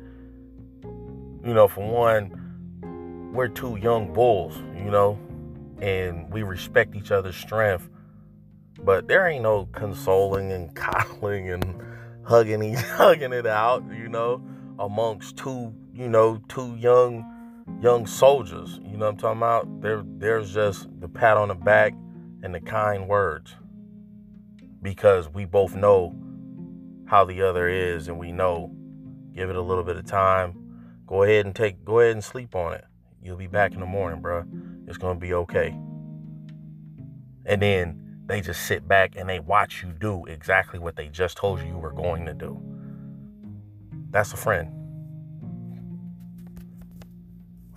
you 0.83 1.53
know, 1.53 1.67
for 1.67 1.89
one, 1.89 3.31
we're 3.33 3.47
two 3.47 3.77
young 3.77 4.13
bulls, 4.13 4.57
you 4.75 4.91
know, 4.91 5.19
and 5.81 6.31
we 6.31 6.43
respect 6.43 6.95
each 6.95 7.11
other's 7.11 7.35
strength 7.35 7.89
but 8.83 9.07
there 9.07 9.27
ain't 9.27 9.43
no 9.43 9.67
consoling 9.71 10.51
and 10.51 10.73
coddling 10.75 11.49
and 11.49 11.81
hugging 12.23 12.73
hugging 12.75 13.33
it 13.33 13.47
out, 13.47 13.83
you 13.91 14.09
know, 14.09 14.41
amongst 14.77 15.37
two, 15.37 15.73
you 15.99 16.07
know, 16.07 16.41
two 16.47 16.75
young 16.77 17.25
young 17.81 18.07
soldiers. 18.07 18.79
You 18.83 18.95
know 18.97 19.07
what 19.07 19.11
I'm 19.11 19.17
talking 19.17 19.37
about? 19.37 19.81
There 19.81 20.01
there's 20.05 20.53
just 20.53 20.87
the 21.01 21.09
pat 21.09 21.35
on 21.35 21.49
the 21.49 21.55
back 21.55 21.93
and 22.41 22.55
the 22.55 22.61
kind 22.61 23.07
words. 23.09 23.53
Because 24.81 25.27
we 25.27 25.43
both 25.43 25.75
know 25.75 26.15
how 27.05 27.25
the 27.25 27.41
other 27.41 27.67
is 27.67 28.07
and 28.07 28.17
we 28.17 28.31
know 28.31 28.73
give 29.35 29.49
it 29.49 29.57
a 29.57 29.61
little 29.61 29.83
bit 29.83 29.97
of 29.97 30.05
time. 30.05 30.55
Go 31.05 31.23
ahead 31.23 31.45
and 31.45 31.53
take 31.53 31.83
go 31.83 31.99
ahead 31.99 32.13
and 32.13 32.23
sleep 32.23 32.55
on 32.55 32.75
it. 32.75 32.85
You'll 33.21 33.35
be 33.35 33.47
back 33.47 33.73
in 33.73 33.81
the 33.81 33.85
morning, 33.85 34.21
bro. 34.21 34.45
It's 34.87 34.97
going 34.97 35.17
to 35.17 35.19
be 35.19 35.33
okay. 35.33 35.77
And 37.45 37.61
then 37.61 38.21
they 38.25 38.39
just 38.39 38.65
sit 38.65 38.87
back 38.87 39.17
and 39.17 39.27
they 39.27 39.41
watch 39.41 39.83
you 39.83 39.91
do 39.91 40.23
exactly 40.27 40.79
what 40.79 40.95
they 40.95 41.09
just 41.09 41.35
told 41.35 41.59
you 41.59 41.65
you 41.65 41.77
were 41.77 41.91
going 41.91 42.25
to 42.25 42.33
do. 42.33 42.57
That's 44.11 44.31
a 44.31 44.37
friend. 44.37 44.78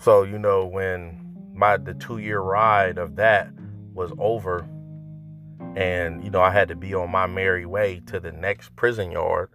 So, 0.03 0.25
you 0.25 0.37
know, 0.37 0.67
when 0.67 1.17
my 1.55 1.77
the 1.77 1.95
2-year 1.95 2.41
ride 2.41 2.99
of 2.99 3.15
that 3.17 3.51
was 3.95 4.11
over 4.19 4.69
and 5.77 6.25
you 6.25 6.31
know, 6.31 6.41
I 6.41 6.51
had 6.51 6.67
to 6.69 6.75
be 6.75 6.93
on 6.93 7.11
my 7.12 7.29
merry 7.29 7.67
way 7.67 8.03
to 8.07 8.19
the 8.19 8.33
next 8.33 8.75
prison 8.75 9.12
yard, 9.12 9.51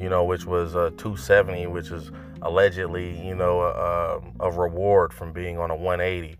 you 0.00 0.08
know, 0.08 0.24
which 0.24 0.44
was 0.44 0.74
a 0.74 0.90
270, 0.96 1.68
which 1.68 1.92
is 1.92 2.10
allegedly, 2.42 3.24
you 3.24 3.36
know, 3.36 3.60
a, 3.60 4.20
a 4.40 4.50
reward 4.50 5.12
from 5.12 5.32
being 5.32 5.56
on 5.56 5.70
a 5.70 5.76
180. 5.76 6.36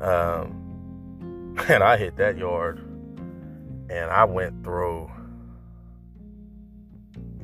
Um, 0.00 1.56
and 1.68 1.84
I 1.84 1.96
hit 1.96 2.16
that 2.16 2.36
yard 2.36 2.80
and 3.88 4.10
I 4.10 4.24
went 4.24 4.64
through 4.64 5.08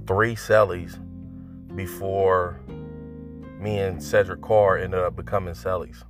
three 0.08 0.34
cellies 0.34 0.98
before 1.76 2.60
me 3.60 3.78
and 3.78 4.02
Cedric 4.02 4.40
Carr 4.40 4.78
ended 4.78 5.00
up 5.00 5.16
becoming 5.16 5.54
cellies. 5.54 6.02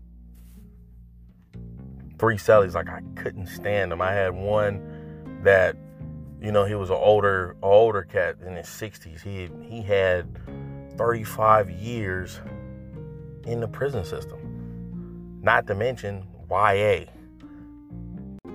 Three 2.18 2.36
cellies, 2.36 2.74
like 2.74 2.88
I 2.88 3.02
couldn't 3.16 3.46
stand 3.46 3.92
them. 3.92 4.00
I 4.00 4.12
had 4.12 4.34
one 4.34 5.40
that, 5.42 5.76
you 6.40 6.52
know, 6.52 6.64
he 6.64 6.74
was 6.74 6.90
an 6.90 6.96
older, 6.96 7.56
older 7.62 8.02
cat 8.02 8.36
in 8.44 8.56
his 8.56 8.66
60s. 8.66 9.22
He 9.22 9.50
he 9.66 9.82
had 9.82 10.38
35 10.96 11.70
years 11.70 12.40
in 13.46 13.60
the 13.60 13.68
prison 13.68 14.04
system. 14.04 15.40
Not 15.42 15.66
to 15.68 15.74
mention 15.74 16.26
YA. 16.50 17.06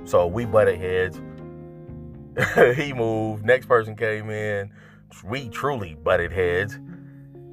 So 0.05 0.27
we 0.27 0.45
butted 0.45 0.79
heads 0.79 1.19
he 2.75 2.93
moved. 2.93 3.45
Next 3.45 3.67
person 3.67 3.95
came 3.95 4.29
in. 4.29 4.71
We 5.23 5.49
truly 5.49 5.95
butted 5.95 6.31
heads. 6.31 6.79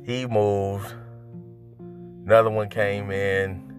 He 0.04 0.26
moved. 0.26 0.94
Another 2.24 2.50
one 2.50 2.68
came 2.68 3.10
in. 3.10 3.70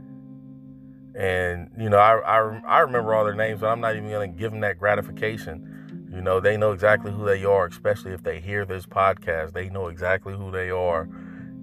And, 1.15 1.69
you 1.77 1.89
know, 1.89 1.97
I, 1.97 2.17
I, 2.19 2.61
I 2.65 2.79
remember 2.79 3.13
all 3.13 3.23
their 3.23 3.35
names, 3.35 3.61
but 3.61 3.67
I'm 3.67 3.79
not 3.79 3.95
even 3.95 4.09
to 4.09 4.27
give 4.27 4.51
them 4.51 4.61
that 4.61 4.79
gratification. 4.79 6.09
You 6.11 6.21
know, 6.21 6.39
they 6.39 6.57
know 6.57 6.71
exactly 6.71 7.11
who 7.11 7.25
they 7.25 7.43
are, 7.45 7.67
especially 7.67 8.13
if 8.13 8.23
they 8.23 8.39
hear 8.39 8.65
this 8.65 8.85
podcast. 8.85 9.53
They 9.53 9.69
know 9.69 9.87
exactly 9.87 10.33
who 10.33 10.51
they 10.51 10.69
are. 10.69 11.07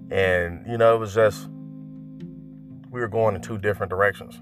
And, 0.09 0.65
you 0.67 0.77
know, 0.77 0.95
it 0.95 0.99
was 0.99 1.13
just, 1.13 1.49
we 2.89 2.99
were 2.99 3.07
going 3.07 3.35
in 3.35 3.41
two 3.41 3.57
different 3.57 3.89
directions. 3.89 4.41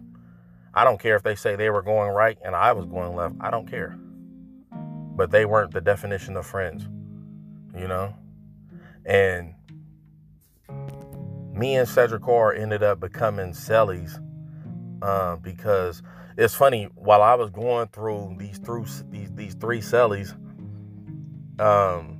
I 0.73 0.83
don't 0.83 0.99
care 0.99 1.15
if 1.15 1.23
they 1.23 1.35
say 1.35 1.55
they 1.55 1.69
were 1.69 1.81
going 1.81 2.11
right 2.11 2.37
and 2.43 2.55
I 2.55 2.73
was 2.73 2.85
going 2.85 3.15
left. 3.15 3.35
I 3.39 3.49
don't 3.49 3.69
care 3.69 3.97
but 5.19 5.31
they 5.31 5.43
weren't 5.43 5.73
the 5.73 5.81
definition 5.81 6.37
of 6.37 6.45
friends, 6.45 6.87
you 7.77 7.89
know? 7.89 8.15
And 9.05 9.53
me 11.59 11.75
and 11.75 11.87
Cedric 11.87 12.23
Carr 12.23 12.53
ended 12.53 12.81
up 12.81 13.01
becoming 13.01 13.51
cellies 13.51 14.23
uh, 15.01 15.35
because 15.35 16.01
it's 16.37 16.55
funny, 16.55 16.87
while 16.95 17.21
I 17.21 17.35
was 17.35 17.49
going 17.49 17.89
through 17.89 18.35
these 18.39 18.57
through 18.59 18.85
these, 19.09 19.29
these 19.33 19.55
three 19.55 19.81
cellies, 19.81 20.31
um, 21.59 22.17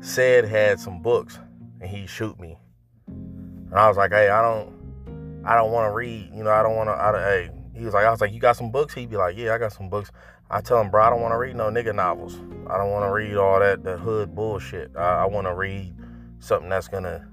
Ced 0.00 0.46
had 0.46 0.78
some 0.78 1.00
books 1.00 1.38
and 1.80 1.88
he 1.88 2.06
shoot 2.06 2.38
me. 2.38 2.58
And 3.06 3.74
I 3.74 3.88
was 3.88 3.96
like, 3.96 4.12
hey, 4.12 4.28
I 4.28 4.42
don't 4.42 5.42
I 5.44 5.56
don't 5.56 5.72
want 5.72 5.90
to 5.90 5.94
read, 5.94 6.30
you 6.34 6.44
know, 6.44 6.50
I 6.50 6.62
don't 6.62 6.76
want 6.76 6.88
to, 6.88 6.92
I, 6.92 7.12
hey, 7.18 7.50
he 7.74 7.84
was 7.84 7.94
like, 7.94 8.04
I 8.04 8.10
was 8.10 8.20
like, 8.20 8.32
you 8.32 8.38
got 8.38 8.56
some 8.56 8.70
books? 8.70 8.94
He'd 8.94 9.10
be 9.10 9.16
like, 9.16 9.36
yeah, 9.36 9.54
I 9.54 9.58
got 9.58 9.72
some 9.72 9.88
books. 9.88 10.12
I 10.50 10.60
tell 10.60 10.80
him, 10.80 10.90
bro, 10.90 11.02
I 11.02 11.10
don't 11.10 11.22
want 11.22 11.32
to 11.32 11.38
read 11.38 11.56
no 11.56 11.70
nigga 11.70 11.94
novels. 11.94 12.36
I 12.68 12.76
don't 12.76 12.90
want 12.90 13.06
to 13.06 13.10
read 13.10 13.36
all 13.36 13.58
that 13.58 13.82
that 13.84 13.98
hood 13.98 14.34
bullshit. 14.34 14.94
I, 14.96 15.22
I 15.22 15.26
want 15.26 15.46
to 15.46 15.54
read 15.54 15.94
something 16.38 16.68
that's 16.68 16.88
gonna, 16.88 17.26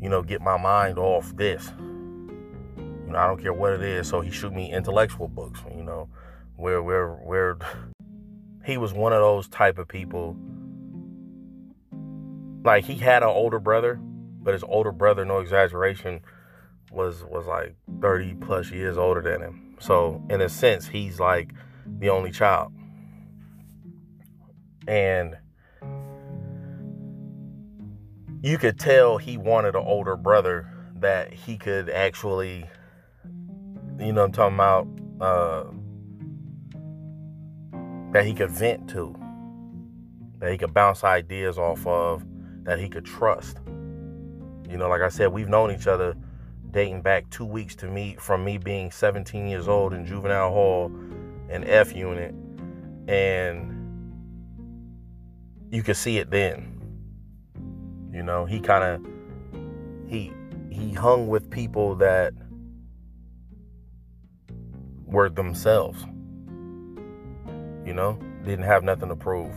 you 0.00 0.08
know, 0.08 0.22
get 0.22 0.40
my 0.40 0.56
mind 0.56 0.98
off 0.98 1.34
this. 1.36 1.72
You 2.76 3.12
know, 3.12 3.18
I 3.18 3.26
don't 3.26 3.40
care 3.40 3.52
what 3.52 3.72
it 3.72 3.82
is. 3.82 4.08
So 4.08 4.20
he 4.20 4.30
shoot 4.30 4.52
me 4.52 4.72
intellectual 4.72 5.28
books. 5.28 5.60
You 5.74 5.82
know, 5.82 6.08
where 6.56 6.82
where 6.82 7.08
where 7.08 7.56
he 8.64 8.76
was 8.76 8.92
one 8.92 9.12
of 9.12 9.20
those 9.20 9.48
type 9.48 9.78
of 9.78 9.88
people. 9.88 10.36
Like 12.64 12.84
he 12.84 12.96
had 12.96 13.22
an 13.22 13.28
older 13.28 13.60
brother, 13.60 14.00
but 14.42 14.52
his 14.52 14.64
older 14.64 14.90
brother, 14.90 15.24
no 15.24 15.38
exaggeration, 15.38 16.20
was 16.90 17.24
was 17.24 17.46
like 17.46 17.76
30 18.00 18.34
plus 18.34 18.70
years 18.70 18.98
older 18.98 19.22
than 19.22 19.40
him. 19.40 19.76
So 19.78 20.22
in 20.30 20.40
a 20.40 20.48
sense, 20.48 20.88
he's 20.88 21.20
like 21.20 21.52
the 21.86 22.10
only 22.10 22.32
child. 22.32 22.72
And 24.88 25.36
you 28.46 28.58
could 28.58 28.78
tell 28.78 29.18
he 29.18 29.36
wanted 29.36 29.74
an 29.74 29.82
older 29.84 30.16
brother 30.16 30.70
that 30.94 31.32
he 31.32 31.56
could 31.56 31.90
actually, 31.90 32.64
you 33.98 34.12
know 34.12 34.22
I'm 34.22 34.30
talking 34.30 34.54
about, 34.54 34.86
uh, 35.20 35.64
that 38.12 38.24
he 38.24 38.32
could 38.32 38.52
vent 38.52 38.88
to, 38.90 39.16
that 40.38 40.52
he 40.52 40.58
could 40.58 40.72
bounce 40.72 41.02
ideas 41.02 41.58
off 41.58 41.84
of, 41.88 42.24
that 42.62 42.78
he 42.78 42.88
could 42.88 43.04
trust. 43.04 43.58
You 44.68 44.76
know, 44.76 44.88
like 44.88 45.02
I 45.02 45.08
said, 45.08 45.32
we've 45.32 45.48
known 45.48 45.72
each 45.72 45.88
other 45.88 46.14
dating 46.70 47.02
back 47.02 47.28
two 47.30 47.44
weeks 47.44 47.74
to 47.76 47.88
me 47.88 48.14
from 48.20 48.44
me 48.44 48.58
being 48.58 48.92
17 48.92 49.48
years 49.48 49.66
old 49.66 49.92
in 49.92 50.06
juvenile 50.06 50.52
hall 50.52 50.92
and 51.48 51.64
F 51.64 51.96
unit 51.96 52.32
And 53.08 53.72
you 55.72 55.82
could 55.82 55.96
see 55.96 56.18
it 56.18 56.30
then. 56.30 56.75
You 58.16 58.22
know, 58.22 58.46
he 58.46 58.60
kind 58.60 58.82
of 58.82 60.10
he 60.10 60.32
he 60.70 60.94
hung 60.94 61.28
with 61.28 61.50
people 61.50 61.96
that 61.96 62.32
were 65.04 65.28
themselves. 65.28 66.02
You 67.84 67.92
know, 67.92 68.18
didn't 68.42 68.64
have 68.64 68.82
nothing 68.84 69.10
to 69.10 69.16
prove. 69.16 69.54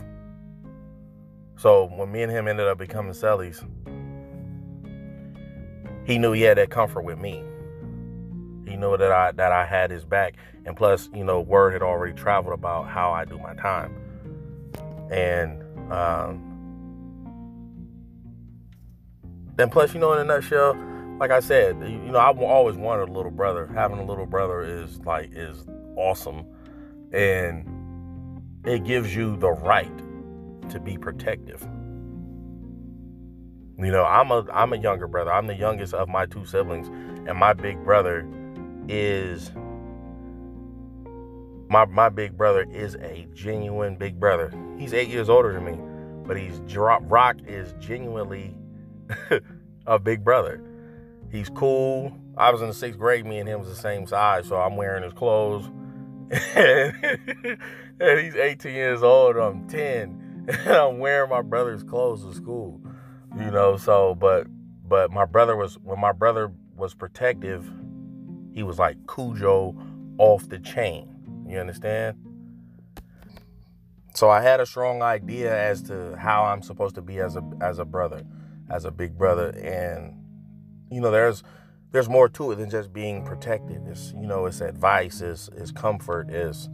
So 1.56 1.86
when 1.86 2.12
me 2.12 2.22
and 2.22 2.30
him 2.30 2.48
ended 2.48 2.66
up 2.66 2.76
becoming 2.76 3.12
cellies, 3.12 3.66
he 6.06 6.18
knew 6.18 6.32
he 6.32 6.42
had 6.42 6.58
that 6.58 6.68
comfort 6.68 7.04
with 7.04 7.18
me. 7.18 7.42
He 8.68 8.76
knew 8.76 8.94
that 8.98 9.10
I 9.10 9.32
that 9.32 9.52
I 9.52 9.64
had 9.64 9.90
his 9.90 10.04
back, 10.04 10.34
and 10.66 10.76
plus, 10.76 11.08
you 11.14 11.24
know, 11.24 11.40
word 11.40 11.72
had 11.72 11.80
already 11.80 12.12
traveled 12.12 12.52
about 12.52 12.88
how 12.88 13.10
I 13.10 13.24
do 13.24 13.38
my 13.38 13.54
time, 13.54 13.96
and 15.10 15.62
um, 15.90 16.49
then 19.60 19.68
plus, 19.68 19.92
you 19.92 20.00
know, 20.00 20.12
in 20.14 20.18
a 20.18 20.24
nutshell, 20.24 20.74
like 21.18 21.30
I 21.30 21.40
said, 21.40 21.78
you 21.80 22.10
know, 22.10 22.18
I 22.18 22.32
always 22.32 22.76
wanted 22.76 23.10
a 23.10 23.12
little 23.12 23.30
brother. 23.30 23.66
Having 23.66 23.98
a 23.98 24.04
little 24.04 24.24
brother 24.24 24.62
is 24.62 24.98
like 25.00 25.30
is 25.34 25.66
awesome, 25.96 26.46
and 27.12 28.42
it 28.64 28.84
gives 28.84 29.14
you 29.14 29.36
the 29.36 29.50
right 29.50 29.92
to 30.70 30.80
be 30.80 30.96
protective. 30.96 31.60
You 33.78 33.92
know, 33.92 34.04
I'm 34.04 34.30
a 34.30 34.46
I'm 34.50 34.72
a 34.72 34.76
younger 34.76 35.06
brother. 35.06 35.30
I'm 35.30 35.46
the 35.46 35.54
youngest 35.54 35.92
of 35.92 36.08
my 36.08 36.24
two 36.24 36.46
siblings, 36.46 36.88
and 37.28 37.36
my 37.36 37.52
big 37.52 37.84
brother 37.84 38.26
is 38.88 39.50
my 41.68 41.84
my 41.84 42.08
big 42.08 42.34
brother 42.34 42.66
is 42.72 42.94
a 42.96 43.28
genuine 43.34 43.96
big 43.96 44.18
brother. 44.18 44.54
He's 44.78 44.94
eight 44.94 45.08
years 45.08 45.28
older 45.28 45.52
than 45.52 45.64
me, 45.64 45.78
but 46.26 46.38
he's 46.38 46.60
Rock 46.76 47.36
is 47.46 47.74
genuinely 47.78 48.54
a 49.86 49.98
big 49.98 50.24
brother. 50.24 50.62
He's 51.30 51.48
cool. 51.48 52.12
I 52.36 52.50
was 52.50 52.60
in 52.62 52.68
the 52.68 52.74
sixth 52.74 52.98
grade. 52.98 53.24
Me 53.26 53.38
and 53.38 53.48
him 53.48 53.60
was 53.60 53.68
the 53.68 53.74
same 53.74 54.06
size, 54.06 54.46
so 54.46 54.56
I'm 54.56 54.76
wearing 54.76 55.02
his 55.02 55.12
clothes. 55.12 55.66
and 56.56 58.20
he's 58.20 58.36
18 58.36 58.72
years 58.72 59.02
old. 59.02 59.36
I'm 59.36 59.68
10, 59.68 60.46
and 60.66 60.68
I'm 60.68 60.98
wearing 60.98 61.30
my 61.30 61.42
brother's 61.42 61.82
clothes 61.82 62.24
to 62.24 62.34
school. 62.34 62.80
You 63.38 63.50
know, 63.50 63.76
so 63.76 64.14
but 64.14 64.46
but 64.88 65.12
my 65.12 65.24
brother 65.24 65.56
was 65.56 65.78
when 65.78 66.00
my 66.00 66.12
brother 66.12 66.52
was 66.76 66.94
protective, 66.94 67.70
he 68.52 68.62
was 68.62 68.78
like 68.78 68.96
Cujo 69.06 69.76
off 70.18 70.48
the 70.48 70.58
chain. 70.58 71.08
You 71.46 71.58
understand? 71.58 72.16
So 74.14 74.28
I 74.28 74.40
had 74.42 74.60
a 74.60 74.66
strong 74.66 75.02
idea 75.02 75.56
as 75.56 75.82
to 75.82 76.16
how 76.16 76.44
I'm 76.44 76.62
supposed 76.62 76.96
to 76.96 77.02
be 77.02 77.20
as 77.20 77.36
a 77.36 77.42
as 77.60 77.78
a 77.78 77.84
brother, 77.84 78.24
as 78.70 78.84
a 78.84 78.90
big 78.90 79.18
brother, 79.18 79.50
and 79.50 80.14
you 80.90 81.00
know, 81.00 81.10
there's 81.10 81.42
there's 81.92 82.08
more 82.08 82.28
to 82.28 82.52
it 82.52 82.56
than 82.56 82.70
just 82.70 82.92
being 82.92 83.24
protected. 83.24 83.86
It's 83.86 84.12
you 84.12 84.26
know, 84.26 84.46
it's 84.46 84.60
advice, 84.60 85.20
it's, 85.20 85.48
it's 85.56 85.72
comfort, 85.72 86.30
it's 86.30 86.68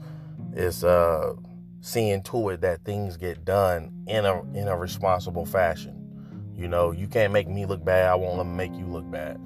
it's 0.52 0.84
uh, 0.84 1.34
seeing 1.80 2.22
to 2.24 2.50
it 2.50 2.60
that 2.60 2.84
things 2.84 3.16
get 3.16 3.44
done 3.44 4.04
in 4.06 4.24
a 4.24 4.42
in 4.52 4.68
a 4.68 4.76
responsible 4.76 5.46
fashion. 5.46 6.02
You 6.54 6.68
know, 6.68 6.90
you 6.90 7.06
can't 7.06 7.32
make 7.32 7.48
me 7.48 7.66
look 7.66 7.84
bad. 7.84 8.08
I 8.08 8.14
won't 8.14 8.38
let 8.38 8.46
make 8.46 8.74
you 8.74 8.86
look 8.86 9.10
bad. 9.10 9.38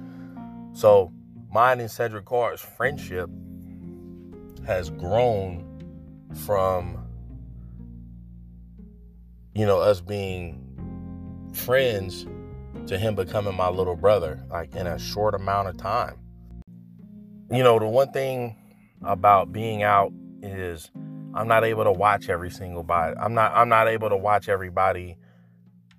So 0.73 1.11
mine 1.51 1.79
and 1.79 1.91
Cedric 1.91 2.25
Carr's 2.25 2.61
friendship 2.61 3.29
has 4.65 4.89
grown 4.89 5.67
from 6.45 6.97
you 9.53 9.65
know 9.65 9.79
us 9.79 9.99
being 9.99 10.57
friends 11.53 12.25
to 12.87 12.97
him 12.97 13.15
becoming 13.15 13.55
my 13.55 13.69
little 13.69 13.95
brother, 13.95 14.43
like 14.49 14.75
in 14.75 14.87
a 14.87 14.99
short 14.99 15.35
amount 15.35 15.69
of 15.69 15.77
time. 15.77 16.17
You 17.51 17.63
know, 17.63 17.79
the 17.79 17.87
one 17.87 18.11
thing 18.11 18.55
about 19.03 19.51
being 19.51 19.83
out 19.83 20.11
is 20.41 20.89
I'm 21.33 21.47
not 21.47 21.63
able 21.63 21.83
to 21.83 21.91
watch 21.91 22.29
every 22.29 22.49
single 22.49 22.83
body. 22.83 23.15
I'm 23.19 23.33
not 23.33 23.53
I'm 23.53 23.69
not 23.69 23.87
able 23.87 24.09
to 24.09 24.17
watch 24.17 24.49
everybody 24.49 25.17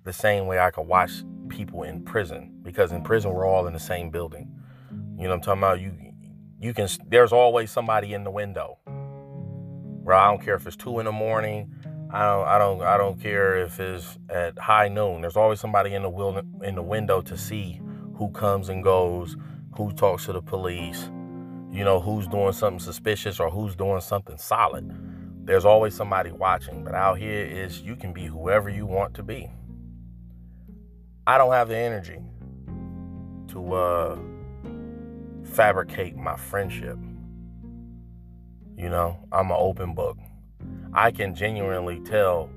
the 0.03 0.13
same 0.13 0.47
way 0.47 0.59
I 0.59 0.71
could 0.71 0.87
watch 0.87 1.11
people 1.47 1.83
in 1.83 2.03
prison 2.03 2.59
because 2.61 2.91
in 2.91 3.03
prison 3.03 3.31
we're 3.31 3.45
all 3.45 3.67
in 3.67 3.73
the 3.73 3.79
same 3.79 4.09
building. 4.09 4.51
You 4.91 5.23
know 5.23 5.29
what 5.29 5.35
I'm 5.35 5.41
talking 5.41 5.59
about? 5.59 5.81
You 5.81 6.13
you 6.59 6.73
can 6.73 6.87
there's 7.07 7.33
always 7.33 7.71
somebody 7.71 8.13
in 8.13 8.23
the 8.23 8.31
window. 8.31 8.77
Bro, 8.85 10.17
I 10.17 10.29
don't 10.29 10.43
care 10.43 10.55
if 10.55 10.67
it's 10.67 10.75
two 10.75 10.99
in 10.99 11.05
the 11.05 11.11
morning, 11.11 11.73
I 12.13 12.25
don't 12.25 12.47
I 12.47 12.57
don't 12.59 12.81
I 12.83 12.97
don't 12.97 13.19
care 13.19 13.57
if 13.57 13.79
it's 13.79 14.19
at 14.29 14.59
high 14.59 14.87
noon. 14.87 15.21
There's 15.21 15.35
always 15.35 15.59
somebody 15.59 15.95
in 15.95 16.03
the 16.03 16.09
will 16.09 16.43
in 16.61 16.75
the 16.75 16.83
window 16.83 17.21
to 17.21 17.35
see 17.35 17.81
who 18.17 18.29
comes 18.29 18.69
and 18.69 18.83
goes, 18.83 19.35
who 19.75 19.91
talks 19.93 20.25
to 20.25 20.33
the 20.33 20.41
police, 20.41 21.09
you 21.71 21.83
know, 21.83 21.99
who's 21.99 22.27
doing 22.27 22.53
something 22.53 22.79
suspicious 22.79 23.39
or 23.39 23.49
who's 23.49 23.75
doing 23.75 23.99
something 23.99 24.37
solid. 24.37 24.95
There's 25.43 25.65
always 25.65 25.95
somebody 25.95 26.31
watching, 26.31 26.83
but 26.83 26.93
out 26.93 27.17
here 27.17 27.45
is 27.45 27.81
you 27.81 27.95
can 27.95 28.13
be 28.13 28.27
whoever 28.27 28.69
you 28.69 28.85
want 28.85 29.15
to 29.15 29.23
be. 29.23 29.49
I 31.25 31.39
don't 31.39 31.51
have 31.51 31.67
the 31.67 31.77
energy 31.77 32.19
to 33.47 33.73
uh 33.73 34.19
fabricate 35.45 36.15
my 36.15 36.35
friendship. 36.35 36.99
You 38.77 38.89
know, 38.89 39.17
I'm 39.31 39.49
an 39.49 39.57
open 39.59 39.95
book. 39.95 40.19
I 40.95 41.09
can 41.09 41.33
genuinely 41.33 41.99
tell 42.01 42.51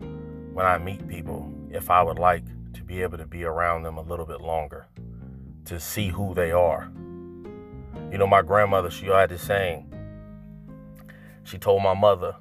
when 0.52 0.66
I 0.66 0.76
meet 0.76 1.08
people 1.08 1.50
if 1.70 1.90
I 1.90 2.02
would 2.02 2.18
like 2.18 2.44
to 2.74 2.84
be 2.84 3.00
able 3.00 3.16
to 3.16 3.26
be 3.26 3.44
around 3.44 3.82
them 3.82 3.96
a 3.96 4.02
little 4.02 4.26
bit 4.26 4.42
longer 4.42 4.88
to 5.64 5.80
see 5.80 6.08
who 6.08 6.34
they 6.34 6.52
are. 6.52 6.90
You 8.12 8.18
know, 8.18 8.26
my 8.26 8.42
grandmother, 8.42 8.90
she 8.90 9.06
had 9.06 9.30
this 9.30 9.40
saying. 9.40 9.90
She 11.44 11.56
told 11.56 11.82
my 11.82 11.94
mother 11.94 12.36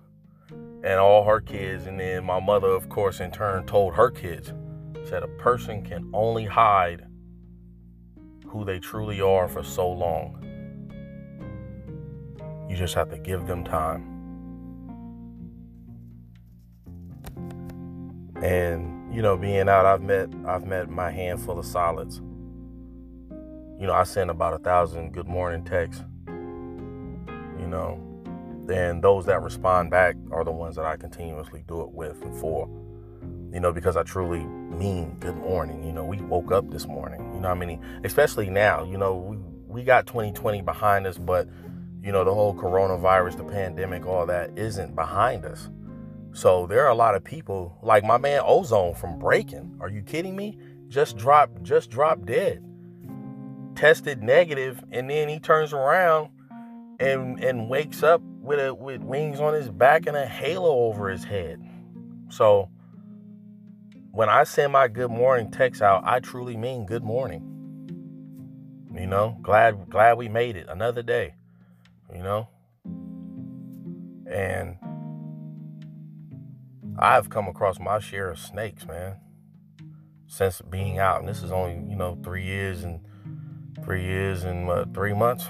and 0.84 1.00
all 1.00 1.24
her 1.24 1.40
kids, 1.40 1.88
and 1.88 1.98
then 1.98 2.26
my 2.26 2.42
mother, 2.42 2.68
of 2.68 2.90
course, 2.90 3.22
in 3.22 3.32
turn 3.32 3.66
told 3.66 3.94
her 3.96 4.12
kids, 4.12 4.52
said 5.06 5.24
a 5.24 5.28
person 5.28 5.82
can 5.82 6.10
only 6.14 6.44
hide 6.44 7.08
who 8.48 8.66
they 8.66 8.80
truly 8.80 9.22
are 9.22 9.48
for 9.48 9.64
so 9.64 9.90
long. 9.90 10.42
You 12.70 12.76
just 12.76 12.96
have 12.96 13.10
to 13.12 13.18
give 13.18 13.48
them 13.48 13.64
time. 13.64 14.15
And 18.46 19.12
you 19.12 19.24
know, 19.24 19.36
being 19.36 19.68
out, 19.68 19.88
I've 19.88 20.04
met 20.04 20.30
I've 20.46 20.68
met 20.68 20.88
my 20.88 21.10
handful 21.10 21.58
of 21.58 21.66
solids. 21.66 22.22
You 23.80 23.88
know, 23.88 23.94
I 23.94 24.04
send 24.04 24.30
about 24.30 24.54
a 24.54 24.60
thousand 24.60 25.14
good 25.14 25.28
morning 25.28 25.64
texts. 25.64 26.04
You 26.28 27.66
know, 27.68 28.00
and 28.72 29.04
those 29.04 29.26
that 29.26 29.42
respond 29.42 29.90
back 29.90 30.16
are 30.30 30.44
the 30.44 30.52
ones 30.52 30.76
that 30.76 30.86
I 30.86 30.96
continuously 30.96 31.64
do 31.68 31.82
it 31.82 31.90
with 31.90 32.22
and 32.22 32.40
for. 32.40 32.70
You 33.52 33.62
know, 33.62 33.74
because 33.74 33.98
I 33.98 34.04
truly 34.04 34.46
mean 34.46 35.18
good 35.20 35.38
morning. 35.38 35.84
You 35.84 35.92
know, 35.92 36.06
we 36.06 36.18
woke 36.18 36.52
up 36.52 36.70
this 36.70 36.86
morning. 36.86 37.34
You 37.34 37.42
know, 37.42 37.50
I 37.50 37.56
mean, 37.56 37.84
especially 38.04 38.52
now. 38.52 38.84
You 38.84 39.00
know, 39.00 39.16
we 39.16 39.38
we 39.66 39.84
got 39.84 40.06
2020 40.06 40.62
behind 40.62 41.08
us, 41.08 41.18
but 41.18 41.50
you 42.04 42.12
know, 42.12 42.24
the 42.24 42.34
whole 42.34 42.54
coronavirus, 42.54 43.38
the 43.38 43.44
pandemic, 43.44 44.06
all 44.06 44.28
that 44.28 44.56
isn't 44.56 44.94
behind 44.94 45.46
us. 45.46 45.68
So 46.36 46.68
there 46.68 46.84
are 46.84 46.90
a 46.90 46.96
lot 46.96 47.16
of 47.16 47.24
people 47.24 47.78
like 47.82 48.04
my 48.04 48.18
man 48.18 48.42
Ozone 48.44 48.94
from 48.94 49.18
Breaking. 49.18 49.78
Are 49.80 49.88
you 49.88 50.02
kidding 50.02 50.36
me? 50.36 50.58
Just 50.90 51.16
dropped, 51.16 51.64
just 51.64 51.90
dropped 51.90 52.26
dead. 52.26 52.62
Tested 53.74 54.22
negative, 54.22 54.84
and 54.92 55.10
then 55.10 55.30
he 55.30 55.40
turns 55.40 55.72
around 55.72 56.28
and 57.00 57.42
and 57.42 57.70
wakes 57.70 58.04
up 58.04 58.22
with 58.42 58.60
a 58.60 58.74
with 58.74 59.02
wings 59.02 59.40
on 59.40 59.54
his 59.54 59.70
back 59.70 60.08
and 60.08 60.18
a 60.18 60.26
halo 60.26 60.88
over 60.88 61.10
his 61.10 61.24
head. 61.24 61.62
So 62.28 62.70
when 64.12 64.28
I 64.28 64.44
send 64.44 64.74
my 64.74 64.90
good 64.90 65.12
morning 65.12 65.52
text 65.52 65.82
out, 65.82 66.04
I 66.06 66.20
truly 66.20 66.58
mean 66.58 66.86
good 66.86 67.04
morning. 67.04 67.44
You 68.94 69.08
know, 69.08 69.38
glad 69.42 69.90
glad 69.90 70.18
we 70.18 70.28
made 70.28 70.58
it 70.58 70.68
another 70.68 71.02
day. 71.02 71.36
You 72.14 72.24
know, 72.24 72.50
and 74.30 74.78
I've 76.98 77.30
come 77.30 77.48
across 77.48 77.80
my 77.80 78.00
share 78.00 78.30
of 78.30 78.40
snakes, 78.40 78.88
man, 78.88 79.18
since 80.28 80.62
being 80.62 80.98
out. 80.98 81.20
And 81.20 81.28
this 81.28 81.44
is 81.44 81.52
only, 81.52 81.74
you 81.90 81.96
know, 81.96 82.18
three 82.24 82.44
years 82.44 82.84
and 82.84 83.02
three 83.84 84.04
years 84.04 84.44
and 84.44 84.94
three 84.94 85.14
months. 85.14 85.48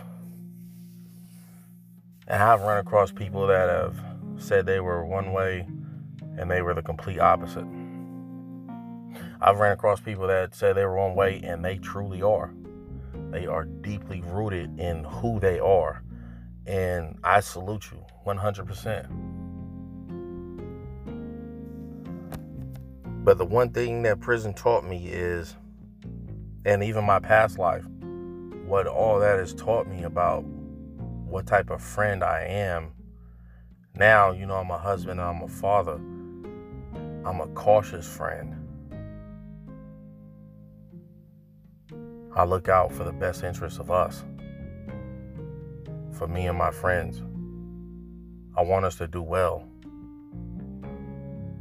And 2.27 2.41
I've 2.41 2.61
run 2.61 2.79
across 2.79 3.11
people 3.11 3.45
that 3.47 3.69
have 3.69 3.95
said 4.37 4.65
they 4.65 4.79
were 4.79 5.05
one 5.05 5.31
way 5.31 5.67
and 6.37 6.49
they 6.49 6.61
were 6.61 6.73
the 6.73 6.81
complete 6.81 7.19
opposite. 7.19 7.65
I've 9.39 9.59
ran 9.59 9.73
across 9.73 9.99
people 9.99 10.27
that 10.27 10.55
said 10.55 10.75
they 10.75 10.85
were 10.85 10.97
one 10.97 11.13
way 11.13 11.41
and 11.43 11.63
they 11.63 11.77
truly 11.77 12.21
are. 12.23 12.51
They 13.29 13.45
are 13.45 13.65
deeply 13.65 14.21
rooted 14.21 14.79
in 14.79 15.03
who 15.03 15.39
they 15.39 15.59
are. 15.59 16.03
And 16.65 17.19
I 17.23 17.41
salute 17.41 17.91
you 17.91 18.03
100%. 18.25 19.34
But 23.25 23.39
the 23.39 23.45
one 23.45 23.69
thing 23.69 24.03
that 24.03 24.19
prison 24.19 24.53
taught 24.53 24.85
me 24.85 25.07
is, 25.07 25.55
and 26.63 26.83
even 26.83 27.03
my 27.03 27.17
past 27.17 27.57
life, 27.57 27.83
what 28.67 28.85
all 28.85 29.19
that 29.19 29.39
has 29.39 29.51
taught 29.51 29.87
me 29.87 30.03
about 30.03 30.43
what 30.43 31.47
type 31.47 31.71
of 31.71 31.81
friend 31.81 32.23
I 32.23 32.43
am. 32.43 32.91
Now, 33.95 34.31
you 34.31 34.45
know, 34.45 34.57
I'm 34.57 34.69
a 34.69 34.77
husband, 34.77 35.19
I'm 35.19 35.41
a 35.41 35.47
father, 35.47 35.95
I'm 37.25 37.41
a 37.41 37.47
cautious 37.55 38.07
friend. 38.07 38.61
I 42.35 42.43
look 42.43 42.69
out 42.69 42.91
for 42.91 43.05
the 43.05 43.11
best 43.11 43.43
interests 43.43 43.79
of 43.79 43.89
us, 43.89 44.23
for 46.11 46.27
me 46.27 46.45
and 46.45 46.59
my 46.59 46.69
friends. 46.69 47.23
I 48.55 48.61
want 48.61 48.85
us 48.85 48.97
to 48.97 49.07
do 49.07 49.23
well. 49.23 49.67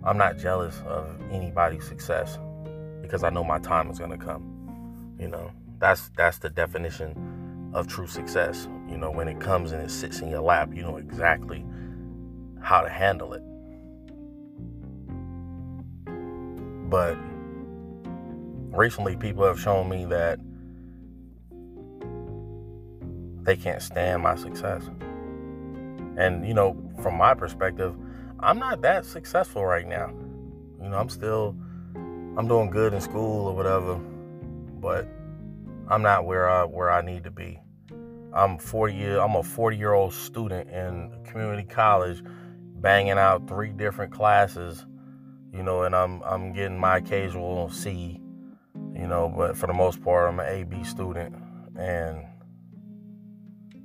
I'm 0.05 0.19
not 0.19 0.39
jealous 0.39 0.81
of 0.87 1.09
anybody's 1.31 1.87
success 1.87 2.39
because 3.01 3.25
I 3.25 3.31
know 3.31 3.43
my 3.43 3.59
time 3.59 3.91
is 3.91 3.99
to 3.99 4.17
come. 4.19 5.17
You 5.19 5.29
know, 5.29 5.51
that's 5.79 6.11
that's 6.17 6.39
the 6.39 6.51
definition 6.51 7.71
of 7.73 7.89
true 7.89 8.07
success. 8.07 8.69
You 8.89 8.99
know, 8.99 9.11
when 9.11 9.29
it 9.29 9.41
comes 9.41 9.73
and 9.73 9.83
it 9.83 9.91
sits 9.91 10.21
in 10.21 10.29
your 10.29 10.43
lap, 10.43 10.75
you 10.75 10.83
know 10.83 10.97
exactly 10.99 11.65
how 12.61 12.83
to 12.83 12.89
handle 12.89 13.33
it. 13.33 13.43
But 16.91 17.17
recently 18.77 19.17
people 19.17 19.45
have 19.47 19.59
shown 19.59 19.89
me 19.89 20.05
that 20.07 20.39
they 23.45 23.57
can't 23.57 23.83
stand 23.83 24.23
my 24.23 24.37
success. 24.37 24.83
And, 26.17 26.47
you 26.47 26.55
know, 26.55 26.77
from 27.03 27.17
my 27.17 27.35
perspective, 27.35 27.95
I'm 28.45 28.59
not 28.59 28.83
that 28.83 29.07
successful 29.07 29.65
right 29.65 29.89
now. 29.89 30.11
You 30.83 30.91
know, 30.91 30.99
I'm 30.99 31.09
still, 31.09 31.57
I'm 31.95 32.47
doing 32.47 32.69
good 32.69 32.93
in 32.93 33.01
school 33.01 33.47
or 33.47 33.57
whatever, 33.57 33.95
but 33.95 35.09
I'm 35.89 36.03
not 36.03 36.27
where 36.27 36.51
I 36.51 36.65
where 36.65 36.91
I 36.91 37.01
need 37.01 37.25
to 37.25 37.31
be. 37.31 37.59
I'm 38.35 38.59
40 38.59 38.95
year, 38.95 39.19
I'm 39.19 39.35
a 39.35 39.43
40 39.43 39.79
year 39.79 39.95
old 39.95 40.13
student 40.13 40.69
in 40.69 41.25
community 41.25 41.67
college, 41.67 42.23
banging 42.81 43.13
out 43.13 43.49
three 43.49 43.73
different 43.73 44.13
classes, 44.13 44.85
you 45.51 45.63
know, 45.63 45.85
and 45.85 45.97
I'm 45.97 46.23
I'm 46.23 46.53
getting 46.53 46.79
my 46.79 46.99
occasional 46.99 47.71
C, 47.71 48.21
you 48.95 49.07
know, 49.07 49.33
but 49.35 49.57
for 49.57 49.69
the 49.69 49.73
most 49.73 50.03
part, 50.03 50.29
I'm 50.29 50.39
an 50.39 50.49
AB 50.49 50.85
student, 50.85 51.35
and 51.79 52.27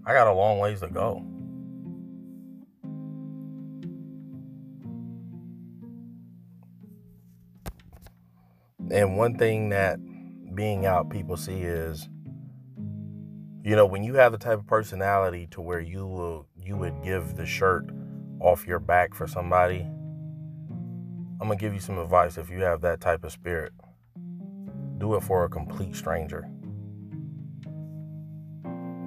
I 0.06 0.12
got 0.12 0.28
a 0.28 0.34
long 0.34 0.60
ways 0.60 0.82
to 0.82 0.90
go. 0.90 1.26
And 8.92 9.18
one 9.18 9.38
thing 9.38 9.70
that 9.70 10.00
being 10.56 10.86
out 10.86 11.10
people 11.10 11.38
see 11.38 11.62
is 11.62 12.10
you 13.64 13.76
know 13.76 13.86
when 13.86 14.04
you 14.04 14.16
have 14.16 14.32
the 14.32 14.38
type 14.38 14.58
of 14.58 14.68
personality 14.68 15.48
to 15.52 15.62
where 15.62 15.80
you 15.80 16.06
will 16.06 16.48
you 16.58 16.76
would 16.76 17.04
give 17.04 17.36
the 17.36 17.46
shirt 17.46 17.86
off 18.40 18.66
your 18.66 18.80
back 18.80 19.14
for 19.14 19.28
somebody 19.28 19.82
i'm 21.40 21.48
gonna 21.48 21.56
give 21.56 21.74
you 21.74 21.80
some 21.80 22.00
advice 22.00 22.38
if 22.38 22.50
you 22.50 22.62
have 22.62 22.82
that 22.82 23.00
type 23.00 23.24
of 23.24 23.32
spirit 23.32 23.72
do 24.98 25.14
it 25.14 25.22
for 25.22 25.46
a 25.46 25.50
complete 25.50 25.96
stranger 25.96 26.50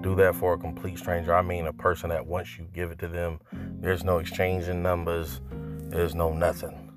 do 0.02 0.16
that 0.16 0.34
for 0.34 0.54
a 0.54 0.58
complete 0.58 0.98
stranger. 0.98 1.34
I 1.34 1.42
mean, 1.42 1.66
a 1.66 1.72
person 1.72 2.10
that 2.10 2.26
once 2.26 2.58
you 2.58 2.66
give 2.74 2.90
it 2.90 2.98
to 2.98 3.08
them, 3.08 3.40
there's 3.80 4.04
no 4.04 4.18
exchanging 4.18 4.82
numbers, 4.82 5.40
there's 5.50 6.14
no 6.14 6.32
nothing. 6.32 6.90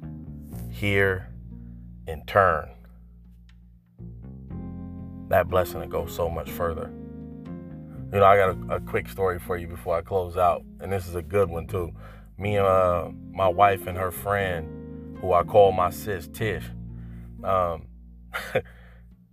Here, 0.71 1.29
in 2.07 2.25
turn, 2.25 2.69
that 5.29 5.49
blessing 5.49 5.79
will 5.79 5.87
go 5.87 6.05
so 6.05 6.29
much 6.29 6.49
further. 6.51 6.91
You 8.13 8.19
know, 8.19 8.25
I 8.25 8.37
got 8.37 8.49
a, 8.49 8.75
a, 8.75 8.79
quick 8.79 9.09
story 9.09 9.39
for 9.39 9.57
you 9.57 9.67
before 9.67 9.97
I 9.97 10.01
close 10.01 10.37
out, 10.37 10.63
and 10.79 10.91
this 10.91 11.07
is 11.07 11.15
a 11.15 11.21
good 11.21 11.49
one 11.49 11.67
too. 11.67 11.91
Me 12.37 12.57
and 12.57 12.65
uh, 12.65 13.09
my 13.31 13.47
wife 13.47 13.87
and 13.87 13.97
her 13.97 14.11
friend, 14.11 15.17
who 15.19 15.33
I 15.33 15.43
call 15.43 15.71
my 15.71 15.89
sis 15.89 16.27
Tish, 16.27 16.63
um, 17.43 17.87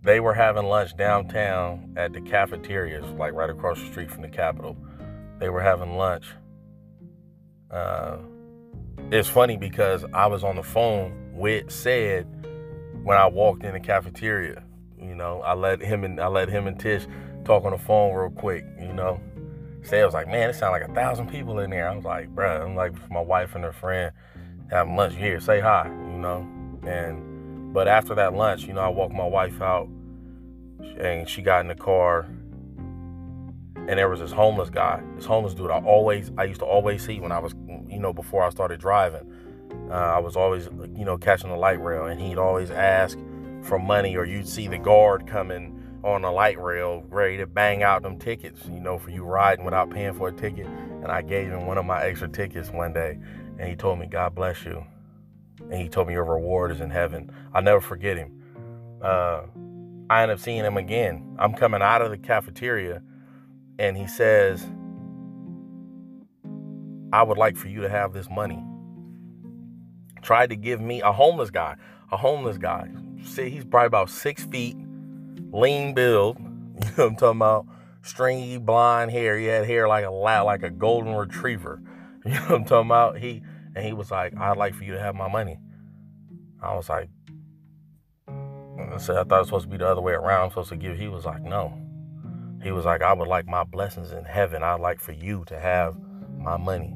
they 0.01 0.19
were 0.19 0.33
having 0.33 0.65
lunch 0.65 0.97
downtown 0.97 1.93
at 1.97 2.13
the 2.13 2.21
cafeterias, 2.21 3.05
like 3.17 3.33
right 3.33 3.49
across 3.49 3.79
the 3.79 3.87
street 3.87 4.09
from 4.09 4.21
the 4.21 4.29
Capitol. 4.29 4.75
They 5.39 5.49
were 5.49 5.61
having 5.61 5.95
lunch. 5.95 6.25
Uh, 7.71 8.17
it's 9.11 9.29
funny 9.29 9.57
because 9.57 10.05
I 10.13 10.27
was 10.27 10.43
on 10.43 10.55
the 10.55 10.63
phone 10.63 11.31
with 11.33 11.71
Ced 11.71 12.25
when 13.03 13.17
I 13.17 13.27
walked 13.27 13.63
in 13.63 13.73
the 13.73 13.79
cafeteria. 13.79 14.63
You 15.03 15.15
know, 15.15 15.41
I 15.41 15.53
let 15.53 15.81
him 15.81 16.03
and 16.03 16.19
I 16.19 16.27
let 16.27 16.49
him 16.49 16.67
and 16.67 16.79
Tish 16.79 17.05
talk 17.45 17.65
on 17.65 17.71
the 17.71 17.77
phone 17.77 18.13
real 18.13 18.29
quick. 18.29 18.65
You 18.79 18.93
know, 18.93 19.19
say 19.83 20.01
I 20.01 20.05
was 20.05 20.13
like, 20.13 20.27
man, 20.27 20.49
it 20.49 20.53
sounded 20.53 20.79
like 20.79 20.89
a 20.89 20.93
thousand 20.93 21.29
people 21.29 21.59
in 21.59 21.69
there. 21.69 21.89
I 21.89 21.95
was 21.95 22.05
like, 22.05 22.33
bruh, 22.33 22.63
I'm 22.63 22.75
like 22.75 22.93
my 23.11 23.21
wife 23.21 23.55
and 23.55 23.63
her 23.63 23.73
friend 23.73 24.11
having 24.69 24.95
lunch 24.95 25.15
here. 25.15 25.39
Say 25.39 25.59
hi. 25.59 25.87
You 25.87 26.17
know, 26.19 26.47
and 26.87 27.73
but 27.73 27.87
after 27.87 28.15
that 28.15 28.33
lunch, 28.33 28.65
you 28.65 28.73
know, 28.73 28.81
I 28.81 28.89
walked 28.89 29.13
my 29.13 29.25
wife 29.25 29.61
out 29.61 29.89
and 30.97 31.27
she 31.27 31.41
got 31.41 31.61
in 31.61 31.67
the 31.67 31.75
car 31.75 32.27
and 33.87 33.99
there 33.99 34.07
was 34.07 34.21
this 34.21 34.31
homeless 34.31 34.69
guy, 34.69 35.03
this 35.15 35.25
homeless 35.25 35.53
dude 35.53 35.69
I 35.69 35.79
always, 35.79 36.31
I 36.37 36.45
used 36.45 36.61
to 36.61 36.65
always 36.65 37.05
see 37.05 37.19
when 37.19 37.31
I 37.31 37.39
was, 37.39 37.53
you 37.89 37.99
know, 37.99 38.13
before 38.13 38.43
I 38.43 38.49
started 38.49 38.79
driving. 38.79 39.29
Uh, 39.89 39.93
I 39.93 40.19
was 40.19 40.37
always, 40.37 40.69
you 40.95 41.03
know, 41.03 41.17
catching 41.17 41.49
the 41.49 41.57
light 41.57 41.81
rail 41.81 42.05
and 42.05 42.21
he'd 42.21 42.37
always 42.37 42.71
ask 42.71 43.17
for 43.63 43.79
money 43.79 44.15
or 44.15 44.25
you'd 44.25 44.47
see 44.47 44.67
the 44.67 44.77
guard 44.77 45.27
coming 45.27 45.79
on 46.03 46.21
the 46.21 46.31
light 46.31 46.59
rail 46.59 47.03
ready 47.09 47.37
to 47.37 47.47
bang 47.47 47.81
out 47.81 48.03
them 48.03 48.19
tickets, 48.19 48.65
you 48.65 48.79
know, 48.79 48.97
for 48.97 49.09
you 49.09 49.23
riding 49.23 49.63
without 49.63 49.89
paying 49.89 50.13
for 50.13 50.27
a 50.27 50.33
ticket. 50.33 50.67
And 50.67 51.07
I 51.07 51.21
gave 51.21 51.47
him 51.47 51.65
one 51.65 51.77
of 51.77 51.85
my 51.85 52.03
extra 52.03 52.27
tickets 52.27 52.69
one 52.69 52.93
day 52.93 53.17
and 53.57 53.69
he 53.69 53.75
told 53.75 53.99
me, 53.99 54.07
God 54.07 54.35
bless 54.35 54.65
you 54.65 54.85
and 55.71 55.81
he 55.81 55.89
told 55.89 56.07
me 56.07 56.13
your 56.13 56.25
reward 56.25 56.71
is 56.71 56.81
in 56.81 56.89
heaven. 56.89 57.31
I'll 57.53 57.61
never 57.61 57.81
forget 57.81 58.17
him. 58.17 58.41
Uh, 59.01 59.43
I 60.09 60.23
end 60.23 60.31
up 60.31 60.39
seeing 60.39 60.63
him 60.63 60.77
again. 60.77 61.35
I'm 61.39 61.53
coming 61.53 61.81
out 61.81 62.01
of 62.01 62.11
the 62.11 62.17
cafeteria, 62.17 63.01
and 63.79 63.97
he 63.97 64.07
says, 64.07 64.63
I 67.11 67.23
would 67.23 67.37
like 67.37 67.57
for 67.57 67.67
you 67.67 67.81
to 67.81 67.89
have 67.89 68.13
this 68.13 68.29
money. 68.29 68.63
Tried 70.21 70.49
to 70.49 70.55
give 70.55 70.81
me 70.81 71.01
a 71.01 71.11
homeless 71.11 71.49
guy, 71.49 71.75
a 72.11 72.17
homeless 72.17 72.57
guy. 72.57 72.89
He's 73.23 73.65
probably 73.65 73.87
about 73.87 74.09
six 74.09 74.45
feet, 74.45 74.77
lean 75.51 75.93
build. 75.93 76.37
You 76.83 76.89
know 76.97 77.03
what 77.03 77.05
I'm 77.05 77.15
talking 77.15 77.37
about? 77.37 77.65
Stringy 78.01 78.57
blonde 78.57 79.11
hair. 79.11 79.37
He 79.37 79.45
had 79.45 79.65
hair 79.65 79.87
like 79.87 80.05
a 80.05 80.09
like 80.09 80.63
a 80.63 80.69
golden 80.69 81.15
retriever. 81.15 81.81
You 82.25 82.31
know 82.35 82.41
what 82.41 82.51
I'm 82.51 82.65
talking 82.65 82.87
about? 82.87 83.17
He 83.17 83.41
and 83.75 83.85
he 83.85 83.93
was 83.93 84.11
like, 84.11 84.35
I'd 84.37 84.57
like 84.57 84.75
for 84.75 84.83
you 84.83 84.93
to 84.93 84.99
have 84.99 85.15
my 85.15 85.27
money. 85.27 85.59
I 86.61 86.75
was 86.75 86.87
like, 86.89 87.09
I 88.27 88.97
said, 88.97 89.17
I 89.17 89.23
thought 89.23 89.37
it 89.37 89.39
was 89.39 89.47
supposed 89.47 89.65
to 89.65 89.71
be 89.71 89.77
the 89.77 89.87
other 89.87 90.01
way 90.01 90.13
around. 90.13 90.43
I'm 90.43 90.49
supposed 90.49 90.69
to 90.69 90.77
give. 90.77 90.97
He 90.97 91.07
was 91.07 91.25
like, 91.25 91.41
no. 91.41 91.77
He 92.61 92.71
was 92.71 92.85
like, 92.85 93.01
I 93.01 93.11
would 93.11 93.27
like 93.27 93.47
my 93.47 93.63
blessings 93.63 94.11
in 94.11 94.23
heaven. 94.23 94.63
I'd 94.63 94.79
like 94.79 94.99
for 94.99 95.11
you 95.11 95.43
to 95.47 95.59
have 95.59 95.97
my 96.37 96.55
money. 96.55 96.95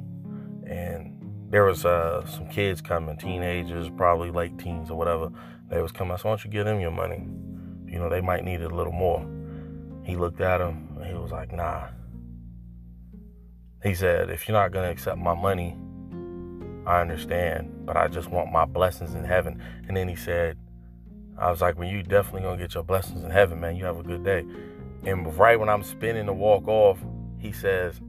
And 0.66 1.18
there 1.50 1.66
was 1.66 1.86
uh, 1.86 2.26
some 2.26 2.48
kids 2.48 2.82
coming, 2.82 3.18
teenagers, 3.18 3.90
probably 3.90 4.32
late 4.32 4.58
teens 4.58 4.90
or 4.90 4.98
whatever. 4.98 5.30
They 5.70 5.82
was 5.82 5.92
coming. 5.92 6.14
I 6.14 6.18
said, 6.18 6.26
why 6.26 6.32
don't 6.32 6.46
you 6.46 6.52
give 6.52 6.66
them 6.66 6.80
your 6.80 6.92
money? 6.92 7.28
You 7.92 8.00
know, 8.00 8.10
they 8.10 8.22
might 8.22 8.44
need 8.44 8.62
it 8.62 8.72
a 8.72 8.76
little 8.76 8.94
more. 8.94 9.28
He 10.04 10.16
looked 10.16 10.42
at 10.42 10.62
him 10.62 10.98
and 10.98 11.06
he 11.06 11.14
was 11.14 11.32
like, 11.32 11.52
nah. 11.52 11.88
He 13.84 13.94
said, 13.94 14.30
if 14.30 14.48
you're 14.48 14.58
not 14.58 14.72
going 14.72 14.86
to 14.86 14.92
accept 14.92 15.18
my 15.18 15.36
money, 15.36 15.76
I 16.88 17.02
understand, 17.02 17.86
but 17.86 17.98
I 17.98 18.08
just 18.08 18.30
want 18.30 18.52
my 18.52 18.64
blessings 18.64 19.14
in 19.14 19.26
heaven. 19.26 19.62
And 19.88 19.98
then 19.98 20.08
he 20.08 20.16
said, 20.16 20.58
I 21.38 21.52
was 21.52 21.62
like, 21.62 21.78
well, 21.78 21.88
you 21.88 22.02
definitely 22.02 22.42
gonna 22.42 22.58
get 22.58 22.74
your 22.74 22.84
blessings 22.84 23.24
in 23.24 23.30
heaven, 23.30 23.60
man. 23.60 23.76
You 23.76 23.86
have 23.86 24.00
a 24.00 24.04
good 24.04 24.24
day. 24.24 24.46
And 25.04 25.38
right 25.38 25.60
when 25.60 25.70
I'm 25.70 25.84
spinning 25.84 26.26
to 26.26 26.34
walk 26.34 26.68
off, 26.68 26.98
he 27.38 27.52
says, 27.52 28.00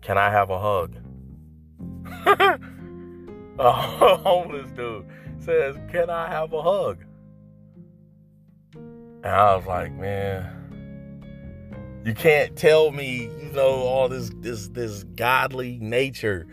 Can 0.00 0.18
I 0.18 0.30
have 0.30 0.50
a 0.50 0.58
hug? 0.58 0.96
a 3.58 3.72
homeless 3.72 4.70
dude 4.72 5.06
says, 5.40 5.76
Can 5.90 6.10
I 6.10 6.28
have 6.28 6.52
a 6.52 6.62
hug? 6.62 6.98
And 8.74 9.26
I 9.26 9.56
was 9.56 9.66
like, 9.66 9.92
man, 9.92 10.54
you 12.04 12.14
can't 12.14 12.56
tell 12.56 12.92
me, 12.92 13.22
you 13.22 13.50
know, 13.52 13.68
all 13.68 14.08
this 14.08 14.30
this 14.40 14.68
this 14.68 15.02
godly 15.16 15.78
nature 15.80 16.46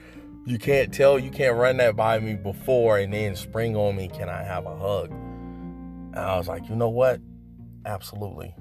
you 0.48 0.60
can't 0.60 0.94
tell, 0.94 1.18
you 1.18 1.32
can't 1.32 1.58
run 1.58 1.78
that 1.78 1.96
by 1.96 2.20
me 2.20 2.36
before 2.36 3.00
and 3.00 3.12
then 3.12 3.36
spring 3.36 3.76
on 3.76 3.96
me, 3.96 4.08
can 4.08 4.30
I 4.30 4.44
have 4.44 4.68
a 4.68 4.76
hug? 4.76 5.10
And 5.10 6.20
I 6.20 6.38
was 6.38 6.48
like, 6.48 6.70
you 6.70 6.76
know 6.76 6.90
what? 6.90 7.20
Absolutely. 7.84 8.54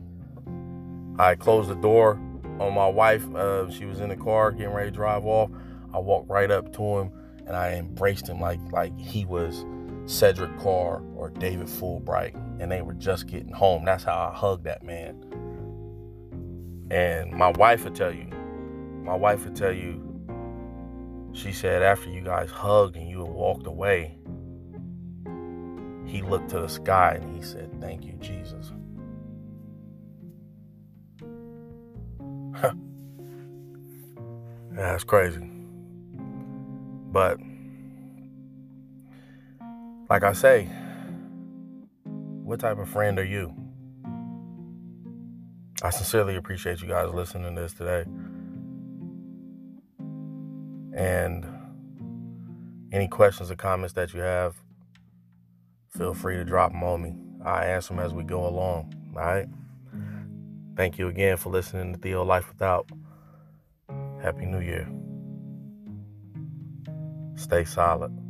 I 1.18 1.34
closed 1.34 1.68
the 1.68 1.74
door 1.74 2.14
on 2.58 2.72
my 2.72 2.88
wife. 2.88 3.22
Uh, 3.34 3.70
she 3.70 3.84
was 3.84 4.00
in 4.00 4.08
the 4.08 4.16
car 4.16 4.50
getting 4.50 4.72
ready 4.72 4.90
to 4.90 4.96
drive 4.96 5.26
off. 5.26 5.50
I 5.92 5.98
walked 5.98 6.30
right 6.30 6.50
up 6.50 6.72
to 6.72 6.82
him 6.82 7.12
and 7.46 7.54
I 7.54 7.74
embraced 7.74 8.28
him 8.28 8.40
like 8.40 8.60
like 8.72 8.98
he 8.98 9.26
was 9.26 9.66
Cedric 10.06 10.58
Carr 10.58 11.02
or 11.16 11.30
David 11.30 11.66
Fulbright, 11.66 12.34
and 12.60 12.70
they 12.70 12.82
were 12.82 12.94
just 12.94 13.26
getting 13.26 13.52
home. 13.52 13.84
That's 13.84 14.04
how 14.04 14.30
I 14.30 14.36
hugged 14.36 14.64
that 14.64 14.82
man. 14.82 15.22
And 16.90 17.32
my 17.32 17.48
wife 17.50 17.84
would 17.84 17.94
tell 17.94 18.12
you, 18.12 18.26
my 19.02 19.14
wife 19.14 19.44
would 19.44 19.56
tell 19.56 19.72
you, 19.72 20.00
she 21.32 21.52
said 21.52 21.82
after 21.82 22.10
you 22.10 22.20
guys 22.20 22.50
hugged 22.50 22.96
and 22.96 23.08
you 23.08 23.24
walked 23.24 23.66
away, 23.66 24.18
he 26.06 26.22
looked 26.22 26.50
to 26.50 26.60
the 26.60 26.68
sky 26.68 27.18
and 27.20 27.34
he 27.34 27.42
said, 27.42 27.70
Thank 27.80 28.04
you, 28.04 28.12
Jesus. 28.20 28.72
That's 34.70 35.04
crazy. 35.04 35.50
But 37.10 37.38
like 40.14 40.22
I 40.22 40.32
say, 40.32 40.68
what 42.04 42.60
type 42.60 42.78
of 42.78 42.88
friend 42.88 43.18
are 43.18 43.24
you? 43.24 43.52
I 45.82 45.90
sincerely 45.90 46.36
appreciate 46.36 46.80
you 46.80 46.86
guys 46.86 47.12
listening 47.12 47.56
to 47.56 47.60
this 47.60 47.72
today. 47.72 48.04
And 50.96 51.44
any 52.92 53.08
questions 53.08 53.50
or 53.50 53.56
comments 53.56 53.94
that 53.94 54.14
you 54.14 54.20
have, 54.20 54.54
feel 55.88 56.14
free 56.14 56.36
to 56.36 56.44
drop 56.44 56.70
them 56.70 56.84
on 56.84 57.02
me. 57.02 57.16
I 57.44 57.64
answer 57.64 57.92
them 57.92 57.98
as 57.98 58.14
we 58.14 58.22
go 58.22 58.46
along. 58.46 58.94
All 59.16 59.20
right. 59.20 59.48
Thank 60.76 60.96
you 60.96 61.08
again 61.08 61.38
for 61.38 61.50
listening 61.50 61.92
to 61.92 61.98
Theo 61.98 62.22
Life 62.22 62.48
Without. 62.50 62.88
Happy 64.22 64.46
New 64.46 64.60
Year. 64.60 64.88
Stay 67.34 67.64
solid. 67.64 68.23